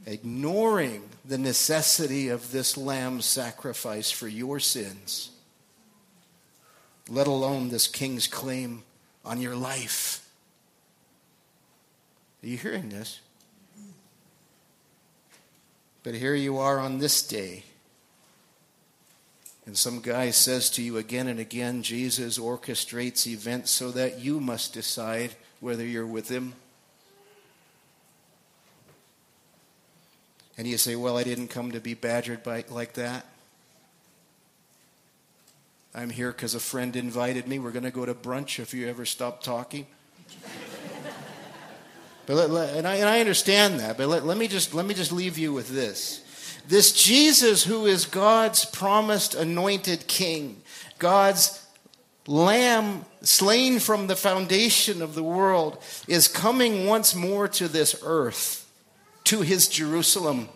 ignoring 0.08 1.04
the 1.24 1.38
necessity 1.38 2.30
of 2.30 2.52
this 2.52 2.76
lamb 2.76 3.22
sacrifice 3.22 4.10
for 4.10 4.28
your 4.28 4.60
sins, 4.60 5.30
let 7.08 7.28
alone 7.28 7.70
this 7.70 7.88
king's 7.88 8.26
claim 8.26 8.82
on 9.24 9.40
your 9.42 9.56
life. 9.56 10.28
Are 12.42 12.48
you 12.48 12.58
hearing 12.58 12.90
this? 12.90 13.20
But 16.08 16.16
here 16.16 16.36
you 16.36 16.58
are 16.60 16.80
on 16.80 17.00
this 17.00 17.22
day, 17.22 17.64
and 19.66 19.78
some 19.78 20.00
guy 20.00 20.30
says 20.30 20.70
to 20.70 20.82
you 20.82 20.96
again 20.96 21.28
and 21.28 21.38
again, 21.38 21.84
Jesus 21.84 22.40
orchestrates 22.40 23.28
events 23.28 23.72
so 23.72 23.92
that 23.92 24.18
you 24.18 24.40
must 24.40 24.74
decide 24.74 25.32
whether 25.60 25.84
you're 25.84 26.08
with 26.08 26.30
him. 26.30 26.54
And 30.58 30.66
you 30.66 30.78
say, 30.78 30.96
Well, 30.96 31.18
I 31.18 31.24
didn't 31.24 31.50
come 31.50 31.74
to 31.74 31.82
be 31.82 31.94
badgered 31.94 32.42
by, 32.42 32.64
like 32.70 32.94
that. 32.94 33.26
I'm 35.94 36.10
here 36.10 36.32
because 36.32 36.56
a 36.56 36.62
friend 36.62 36.96
invited 36.96 37.50
me. 37.50 37.60
We're 37.60 37.72
going 37.72 37.84
to 37.84 37.92
go 37.92 38.06
to 38.06 38.14
brunch 38.14 38.60
if 38.60 38.74
you 38.74 38.88
ever 38.88 39.04
stop 39.04 39.44
talking. 39.44 39.86
But 42.28 42.36
let, 42.36 42.50
let, 42.52 42.76
and, 42.76 42.86
I, 42.86 42.96
and 42.96 43.08
I 43.10 43.22
understand 43.22 43.80
that, 43.80 43.98
but 43.98 44.10
let, 44.10 44.26
let, 44.26 44.38
me 44.38 44.50
just, 44.50 44.74
let 44.74 44.86
me 44.86 44.94
just 44.94 45.14
leave 45.14 45.38
you 45.38 45.54
with 45.54 45.70
this. 45.70 46.22
This 46.68 46.92
Jesus, 46.92 47.64
who 47.64 47.86
is 47.86 48.06
God's 48.06 48.66
promised 48.66 49.34
anointed 49.34 50.08
king, 50.08 50.62
God's 51.00 51.66
lamb 52.28 53.06
slain 53.22 53.80
from 53.80 54.08
the 54.08 54.18
foundation 54.18 55.02
of 55.02 55.16
the 55.16 55.24
world, 55.24 55.82
is 56.10 56.28
coming 56.28 56.86
once 56.86 57.16
more 57.16 57.48
to 57.48 57.70
this 57.70 58.00
earth, 58.04 58.70
to 59.24 59.42
his 59.42 59.70
Jerusalem. 59.70 60.50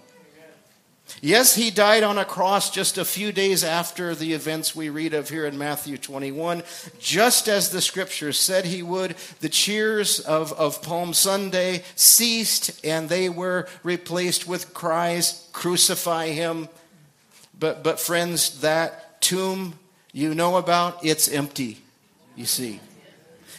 Yes, 1.20 1.55
he 1.55 1.70
died 1.70 2.03
on 2.03 2.18
a 2.18 2.26
cross 2.26 2.70
just 2.70 2.97
a 2.97 3.05
few 3.05 3.32
days 3.32 3.64
after 3.64 4.16
the 4.16 4.34
events 4.34 4.76
we 4.76 4.89
read 4.89 5.14
of 5.14 5.30
here 5.30 5.45
in 5.45 5.57
Matthew 5.57 5.97
21, 5.97 6.64
just 6.99 7.47
as 7.47 7.70
the 7.70 7.82
scriptures 7.82 8.39
said 8.39 8.66
he 8.66 8.82
would. 8.82 9.16
The 9.41 9.49
cheers 9.49 10.20
of, 10.20 10.53
of 10.53 10.82
Palm 10.82 11.14
Sunday 11.14 11.84
ceased 11.95 12.84
and 12.86 13.09
they 13.09 13.30
were 13.30 13.68
replaced 13.84 14.47
with 14.47 14.74
cries, 14.74 15.47
Crucify 15.51 16.28
him. 16.30 16.70
But, 17.59 17.84
but 17.84 17.99
friends, 17.99 18.62
that 18.62 19.22
tomb 19.22 19.76
you 20.14 20.34
know 20.34 20.57
about, 20.57 21.05
it's 21.05 21.28
empty, 21.28 21.78
you 22.36 22.45
see. 22.45 22.80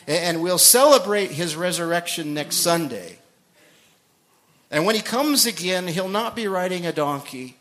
And 0.07 0.43
we'll 0.43 0.59
celebrate 0.59 1.31
his 1.31 1.55
resurrection 1.55 2.35
next 2.35 2.57
Sunday. 2.57 3.19
And 4.73 4.87
when 4.87 4.95
he 4.95 5.03
comes 5.03 5.45
again, 5.45 5.87
he'll 5.87 6.09
not 6.09 6.35
be 6.35 6.49
riding 6.49 6.87
a 6.87 6.93
donkey. 6.93 7.57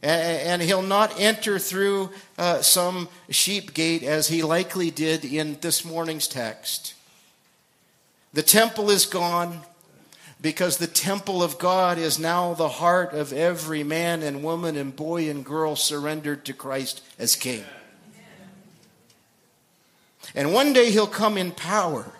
And 0.00 0.62
he'll 0.62 0.82
not 0.82 1.18
enter 1.18 1.58
through 1.58 2.10
uh, 2.38 2.62
some 2.62 3.08
sheep 3.28 3.74
gate 3.74 4.04
as 4.04 4.28
he 4.28 4.44
likely 4.44 4.92
did 4.92 5.24
in 5.24 5.58
this 5.60 5.84
morning's 5.84 6.28
text. 6.28 6.94
The 8.32 8.44
temple 8.44 8.88
is 8.90 9.04
gone 9.04 9.62
because 10.40 10.76
the 10.76 10.86
temple 10.86 11.42
of 11.42 11.58
God 11.58 11.98
is 11.98 12.20
now 12.20 12.54
the 12.54 12.68
heart 12.68 13.12
of 13.12 13.32
every 13.32 13.82
man 13.82 14.22
and 14.22 14.44
woman 14.44 14.76
and 14.76 14.94
boy 14.94 15.28
and 15.28 15.44
girl 15.44 15.74
surrendered 15.74 16.44
to 16.44 16.52
Christ 16.52 17.02
as 17.18 17.34
King. 17.34 17.64
And 20.36 20.52
one 20.52 20.72
day 20.72 20.92
he'll 20.92 21.08
come 21.08 21.36
in 21.36 21.50
power 21.50 22.12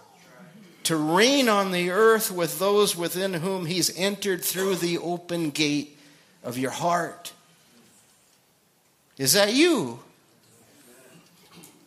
to 0.89 0.97
reign 0.97 1.51
on 1.51 1.71
the 1.71 1.91
earth 1.91 2.31
with 2.31 2.59
those 2.59 2.97
within 2.97 3.35
whom 3.35 3.67
he's 3.67 3.95
entered 3.95 4.43
through 4.43 4.75
the 4.75 4.97
open 4.97 5.51
gate 5.51 5.99
of 6.43 6.57
your 6.57 6.71
heart. 6.71 7.35
Is 9.19 9.35
that 9.35 9.53
you? 9.53 9.99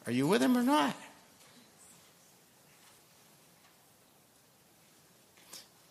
Are 0.05 0.11
you 0.11 0.27
with 0.27 0.39
him 0.39 0.55
or 0.55 0.61
not? 0.61 0.95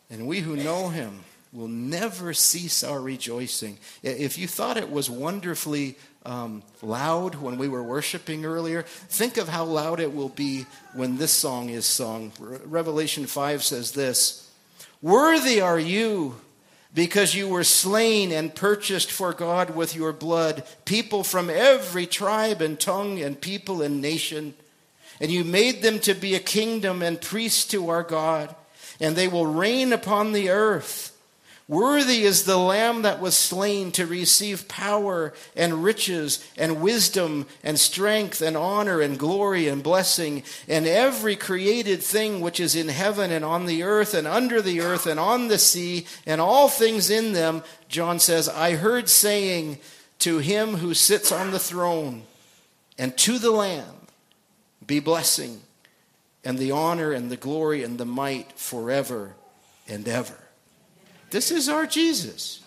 And 0.08 0.28
we 0.28 0.38
who 0.38 0.54
know 0.54 0.90
him 0.90 1.24
will 1.52 1.66
never 1.66 2.32
cease 2.32 2.84
our 2.84 3.00
rejoicing. 3.00 3.76
If 4.04 4.38
you 4.38 4.46
thought 4.46 4.76
it 4.76 4.92
was 4.92 5.10
wonderfully 5.10 5.96
um, 6.24 6.62
loud 6.82 7.36
when 7.36 7.56
we 7.56 7.68
were 7.68 7.82
worshiping 7.82 8.44
earlier, 8.44 8.82
think 8.82 9.36
of 9.36 9.48
how 9.48 9.64
loud 9.64 10.00
it 10.00 10.14
will 10.14 10.28
be 10.28 10.66
when 10.94 11.16
this 11.16 11.32
song 11.32 11.70
is 11.70 11.86
sung. 11.86 12.32
Revelation 12.38 13.26
5 13.26 13.62
says 13.62 13.92
this 13.92 14.50
Worthy 15.02 15.60
are 15.60 15.78
you, 15.78 16.36
because 16.92 17.34
you 17.34 17.48
were 17.48 17.64
slain 17.64 18.32
and 18.32 18.54
purchased 18.54 19.10
for 19.10 19.32
God 19.32 19.74
with 19.74 19.96
your 19.96 20.12
blood, 20.12 20.64
people 20.84 21.24
from 21.24 21.48
every 21.48 22.06
tribe 22.06 22.60
and 22.60 22.78
tongue 22.78 23.20
and 23.20 23.40
people 23.40 23.80
and 23.80 24.02
nation. 24.02 24.54
And 25.20 25.30
you 25.30 25.44
made 25.44 25.82
them 25.82 26.00
to 26.00 26.14
be 26.14 26.34
a 26.34 26.40
kingdom 26.40 27.02
and 27.02 27.20
priests 27.20 27.66
to 27.66 27.90
our 27.90 28.02
God, 28.02 28.54
and 29.00 29.16
they 29.16 29.28
will 29.28 29.46
reign 29.46 29.92
upon 29.92 30.32
the 30.32 30.50
earth. 30.50 31.09
Worthy 31.70 32.22
is 32.22 32.42
the 32.42 32.56
Lamb 32.56 33.02
that 33.02 33.20
was 33.20 33.36
slain 33.36 33.92
to 33.92 34.04
receive 34.04 34.66
power 34.66 35.32
and 35.54 35.84
riches 35.84 36.44
and 36.58 36.82
wisdom 36.82 37.46
and 37.62 37.78
strength 37.78 38.42
and 38.42 38.56
honor 38.56 39.00
and 39.00 39.16
glory 39.16 39.68
and 39.68 39.80
blessing 39.80 40.42
and 40.66 40.84
every 40.84 41.36
created 41.36 42.02
thing 42.02 42.40
which 42.40 42.58
is 42.58 42.74
in 42.74 42.88
heaven 42.88 43.30
and 43.30 43.44
on 43.44 43.66
the 43.66 43.84
earth 43.84 44.14
and 44.14 44.26
under 44.26 44.60
the 44.60 44.80
earth 44.80 45.06
and 45.06 45.20
on 45.20 45.46
the 45.46 45.58
sea 45.58 46.06
and 46.26 46.40
all 46.40 46.68
things 46.68 47.08
in 47.08 47.34
them. 47.34 47.62
John 47.88 48.18
says, 48.18 48.48
I 48.48 48.74
heard 48.74 49.08
saying 49.08 49.78
to 50.18 50.38
him 50.38 50.78
who 50.78 50.92
sits 50.92 51.30
on 51.30 51.52
the 51.52 51.60
throne 51.60 52.24
and 52.98 53.16
to 53.18 53.38
the 53.38 53.52
Lamb 53.52 54.08
be 54.84 54.98
blessing 54.98 55.60
and 56.44 56.58
the 56.58 56.72
honor 56.72 57.12
and 57.12 57.30
the 57.30 57.36
glory 57.36 57.84
and 57.84 57.96
the 57.96 58.04
might 58.04 58.58
forever 58.58 59.36
and 59.86 60.08
ever. 60.08 60.49
This 61.30 61.50
is 61.50 61.68
our 61.68 61.86
Jesus. 61.86 62.60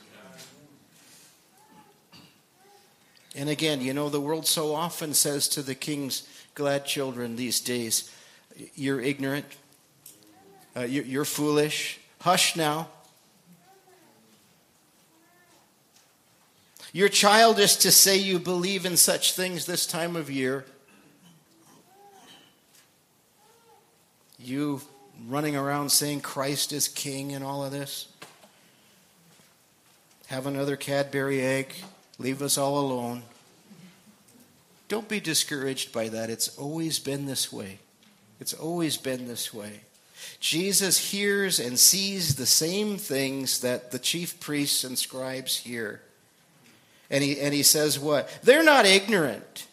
And 3.36 3.49
again, 3.49 3.82
you 3.82 3.93
know, 3.93 4.09
the 4.09 4.22
world 4.22 4.45
so 4.45 4.74
often 4.74 5.14
says 5.14 5.47
to 5.49 5.61
the 5.61 5.76
king's 5.76 6.28
glad 6.55 6.86
children 6.86 7.36
these 7.36 7.59
days, 7.59 8.11
You're 8.76 9.01
ignorant, 9.01 9.45
uh, 10.76 10.82
you're 10.82 11.26
foolish, 11.26 11.99
hush 12.22 12.55
now. 12.55 12.89
You're 16.95 17.09
childish 17.09 17.78
to 17.78 17.91
say 17.91 18.18
you 18.18 18.38
believe 18.38 18.86
in 18.86 18.97
such 18.97 19.34
things 19.34 19.66
this 19.66 19.88
time 19.88 20.16
of 20.16 20.30
year. 20.30 20.64
You 24.38 24.82
running 25.28 25.55
around 25.55 25.89
saying 25.89 26.22
Christ 26.22 26.72
is 26.72 26.88
king 26.88 27.34
and 27.34 27.43
all 27.43 27.66
of 27.66 27.72
this 27.72 28.12
have 30.34 30.48
another 30.48 30.76
Cadbury 30.76 31.42
egg, 31.42 31.76
leave 32.18 32.42
us 32.42 32.58
all 32.58 32.80
alone. 32.80 33.22
Don't 34.88 35.08
be 35.08 35.20
discouraged 35.20 35.94
by 35.94 36.10
that. 36.10 36.32
It's 36.32 36.58
always 36.58 36.98
been 36.98 37.28
this 37.28 37.54
way. 37.54 37.78
It's 38.40 38.56
always 38.56 38.98
been 38.98 39.28
this 39.28 39.54
way. 39.54 39.82
Jesus 40.40 41.12
hears 41.12 41.60
and 41.60 41.78
sees 41.78 42.34
the 42.34 42.48
same 42.48 42.98
things 42.98 43.62
that 43.62 43.92
the 43.92 44.00
chief 44.00 44.40
priests 44.40 44.84
and 44.84 44.98
scribes 44.98 45.58
hear. 45.58 46.02
And 47.12 47.24
he, 47.24 47.40
and 47.40 47.54
he 47.54 47.62
says, 47.62 48.00
What? 48.00 48.28
They're 48.42 48.64
not 48.64 48.88
ignorant. 48.88 49.68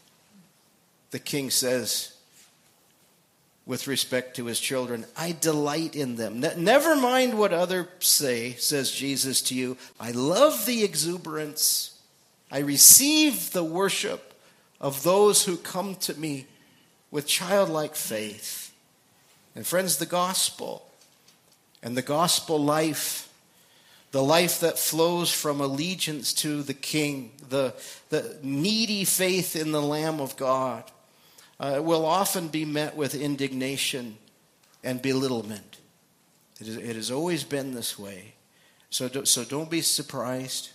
The 1.10 1.20
king 1.20 1.48
says, 1.48 2.12
with 3.66 3.86
respect 3.86 4.36
to 4.36 4.46
his 4.46 4.58
children. 4.58 5.04
I 5.16 5.32
delight 5.32 5.94
in 5.94 6.16
them. 6.16 6.40
never 6.40 6.96
mind 6.96 7.38
what 7.38 7.52
others 7.52 7.86
say, 8.00 8.52
says 8.54 8.90
Jesus 8.90 9.42
to 9.42 9.54
you. 9.54 9.76
I 9.98 10.10
love 10.10 10.66
the 10.66 10.82
exuberance. 10.82 11.98
I 12.50 12.58
receive 12.60 13.52
the 13.52 13.64
worship 13.64 14.34
of 14.80 15.02
those 15.02 15.44
who 15.44 15.56
come 15.56 15.94
to 15.96 16.18
me 16.18 16.46
with 17.10 17.26
childlike 17.26 17.94
faith. 17.94 18.72
And 19.54 19.66
friends, 19.66 19.98
the 19.98 20.06
gospel 20.06 20.86
and 21.82 21.96
the 21.96 22.02
gospel 22.02 22.58
life, 22.58 23.28
the 24.10 24.22
life 24.22 24.60
that 24.60 24.78
flows 24.78 25.32
from 25.32 25.60
allegiance 25.60 26.32
to 26.34 26.62
the 26.62 26.74
King, 26.74 27.32
the, 27.48 27.74
the 28.08 28.38
needy 28.42 29.04
faith 29.04 29.54
in 29.54 29.72
the 29.72 29.82
Lamb 29.82 30.20
of 30.20 30.36
God 30.36 30.90
uh, 31.60 31.80
will 31.82 32.06
often 32.06 32.48
be 32.48 32.64
met 32.64 32.96
with 32.96 33.14
indignation 33.14 34.16
and 34.82 35.00
belittlement. 35.02 35.76
It, 36.58 36.66
is, 36.66 36.76
it 36.76 36.96
has 36.96 37.10
always 37.10 37.44
been 37.44 37.74
this 37.74 37.98
way. 37.98 38.34
So, 38.88 39.08
do, 39.08 39.24
so 39.26 39.44
don't 39.44 39.70
be 39.70 39.82
surprised 39.82 40.70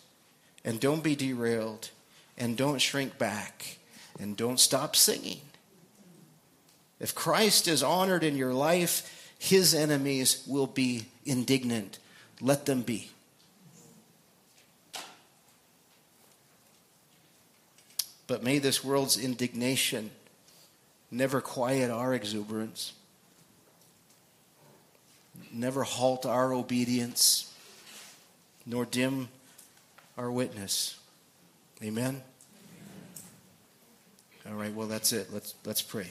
and 0.64 0.80
don't 0.80 1.04
be 1.04 1.16
derailed 1.16 1.90
and 2.38 2.56
don't 2.56 2.80
shrink 2.80 3.18
back 3.18 3.78
and 4.20 4.38
don't 4.38 4.60
stop 4.60 4.96
singing. 4.96 5.42
If 7.00 7.16
Christ 7.16 7.68
is 7.68 7.84
honored 7.84 8.24
in 8.24 8.38
your 8.38 8.54
life, 8.54 9.34
his 9.40 9.74
enemies 9.74 10.44
will 10.48 10.68
be 10.68 11.08
indignant. 11.26 11.98
Let 12.40 12.66
them 12.66 12.84
be. 12.84 13.10
But 18.28 18.44
may 18.44 18.60
this 18.60 18.84
world's 18.84 19.18
indignation 19.18 20.12
never 21.16 21.40
quiet 21.40 21.90
our 21.90 22.14
exuberance, 22.14 22.94
never 25.52 25.84
halt 25.84 26.26
our 26.26 26.54
obedience, 26.54 27.54
nor 28.66 28.86
dim 28.86 29.30
our 30.18 30.30
witness. 30.30 31.00
Amen. 31.82 32.22
All 34.48 34.56
right, 34.56 34.74
well, 34.74 34.88
that's 34.88 35.14
it. 35.14 35.34
Let's, 35.34 35.56
let's 35.66 35.82
pray. 35.82 36.08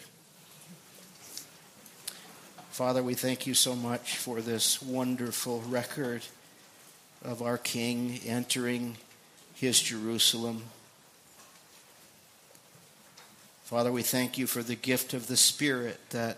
Father, 2.70 3.02
we 3.02 3.14
thank 3.14 3.46
you 3.46 3.54
so 3.54 3.76
much 3.76 4.16
for 4.16 4.40
this 4.40 4.82
wonderful 4.82 5.60
record 5.68 6.22
of 7.22 7.42
our 7.42 7.58
King 7.58 8.18
entering 8.26 8.96
his 9.54 9.80
Jerusalem. 9.80 10.64
Father, 13.64 13.90
we 13.90 14.02
thank 14.02 14.36
you 14.36 14.46
for 14.46 14.62
the 14.62 14.74
gift 14.74 15.14
of 15.14 15.26
the 15.26 15.38
Spirit 15.38 15.98
that 16.10 16.36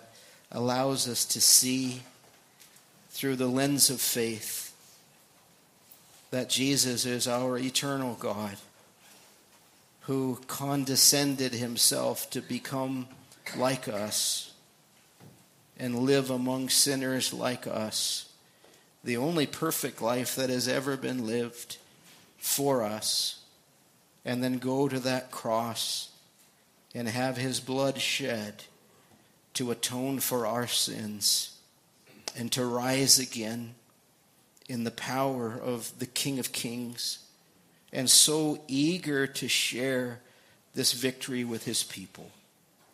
allows 0.52 1.08
us 1.08 1.24
to 1.24 1.40
see 1.40 2.02
through 3.10 3.34
the 3.34 3.48
lens 3.48 3.90
of 3.90 4.00
faith 4.00 4.72
that 6.30 6.48
Jesus 6.48 7.04
is 7.04 7.26
our 7.26 7.58
eternal 7.58 8.14
God 8.14 8.56
who 10.02 10.38
condescended 10.46 11.52
himself 11.52 12.30
to 12.30 12.40
become 12.40 13.08
like 13.56 13.88
us 13.88 14.52
and 15.76 15.98
live 15.98 16.30
among 16.30 16.68
sinners 16.68 17.32
like 17.32 17.66
us. 17.66 18.30
The 19.02 19.16
only 19.16 19.46
perfect 19.46 20.00
life 20.00 20.36
that 20.36 20.48
has 20.48 20.68
ever 20.68 20.96
been 20.96 21.26
lived 21.26 21.78
for 22.38 22.84
us. 22.84 23.40
And 24.24 24.44
then 24.44 24.58
go 24.58 24.86
to 24.86 25.00
that 25.00 25.32
cross 25.32 26.10
and 26.96 27.08
have 27.08 27.36
his 27.36 27.60
blood 27.60 28.00
shed 28.00 28.64
to 29.52 29.70
atone 29.70 30.18
for 30.18 30.46
our 30.46 30.66
sins 30.66 31.58
and 32.34 32.50
to 32.50 32.64
rise 32.64 33.18
again 33.18 33.74
in 34.66 34.84
the 34.84 34.90
power 34.90 35.52
of 35.52 35.98
the 35.98 36.06
King 36.06 36.38
of 36.38 36.52
Kings 36.52 37.18
and 37.92 38.08
so 38.08 38.58
eager 38.66 39.26
to 39.26 39.46
share 39.46 40.20
this 40.74 40.94
victory 40.94 41.44
with 41.44 41.66
his 41.66 41.82
people. 41.82 42.30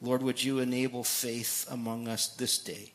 Lord, 0.01 0.23
would 0.23 0.43
you 0.43 0.59
enable 0.59 1.05
faith 1.05 1.65
among 1.71 2.09
us 2.09 2.27
this 2.27 2.59
day? 2.59 2.91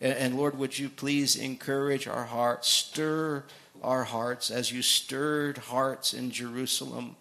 And, 0.00 0.36
Lord, 0.36 0.58
would 0.58 0.78
you 0.78 0.88
please 0.88 1.36
encourage 1.36 2.08
our 2.08 2.24
hearts, 2.24 2.68
stir 2.68 3.44
our 3.82 4.04
hearts 4.04 4.50
as 4.50 4.72
you 4.72 4.80
stirred 4.80 5.58
hearts 5.58 6.14
in 6.14 6.30
Jerusalem, 6.30 7.16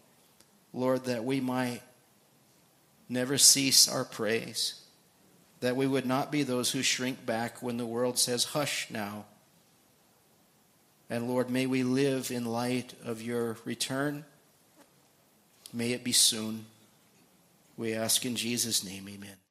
Lord, 0.73 1.03
that 1.05 1.25
we 1.25 1.41
might 1.41 1.81
never 3.09 3.37
cease 3.37 3.87
our 3.87 4.05
praise, 4.05 4.81
that 5.59 5.75
we 5.75 5.87
would 5.87 6.05
not 6.05 6.31
be 6.31 6.43
those 6.43 6.71
who 6.71 6.81
shrink 6.81 7.25
back 7.25 7.61
when 7.61 7.77
the 7.77 7.85
world 7.85 8.17
says, 8.17 8.45
Hush 8.45 8.87
now 8.89 9.25
and 11.13 11.27
Lord, 11.27 11.49
may 11.49 11.67
we 11.67 11.83
live 11.83 12.31
in 12.31 12.43
light 12.43 12.93
of 13.05 13.21
your 13.21 13.57
return. 13.65 14.25
May 15.71 15.91
it 15.91 16.03
be 16.03 16.11
soon. 16.11 16.65
We 17.77 17.93
ask 17.93 18.25
in 18.25 18.35
Jesus' 18.35 18.83
name, 18.83 19.07
amen. 19.07 19.42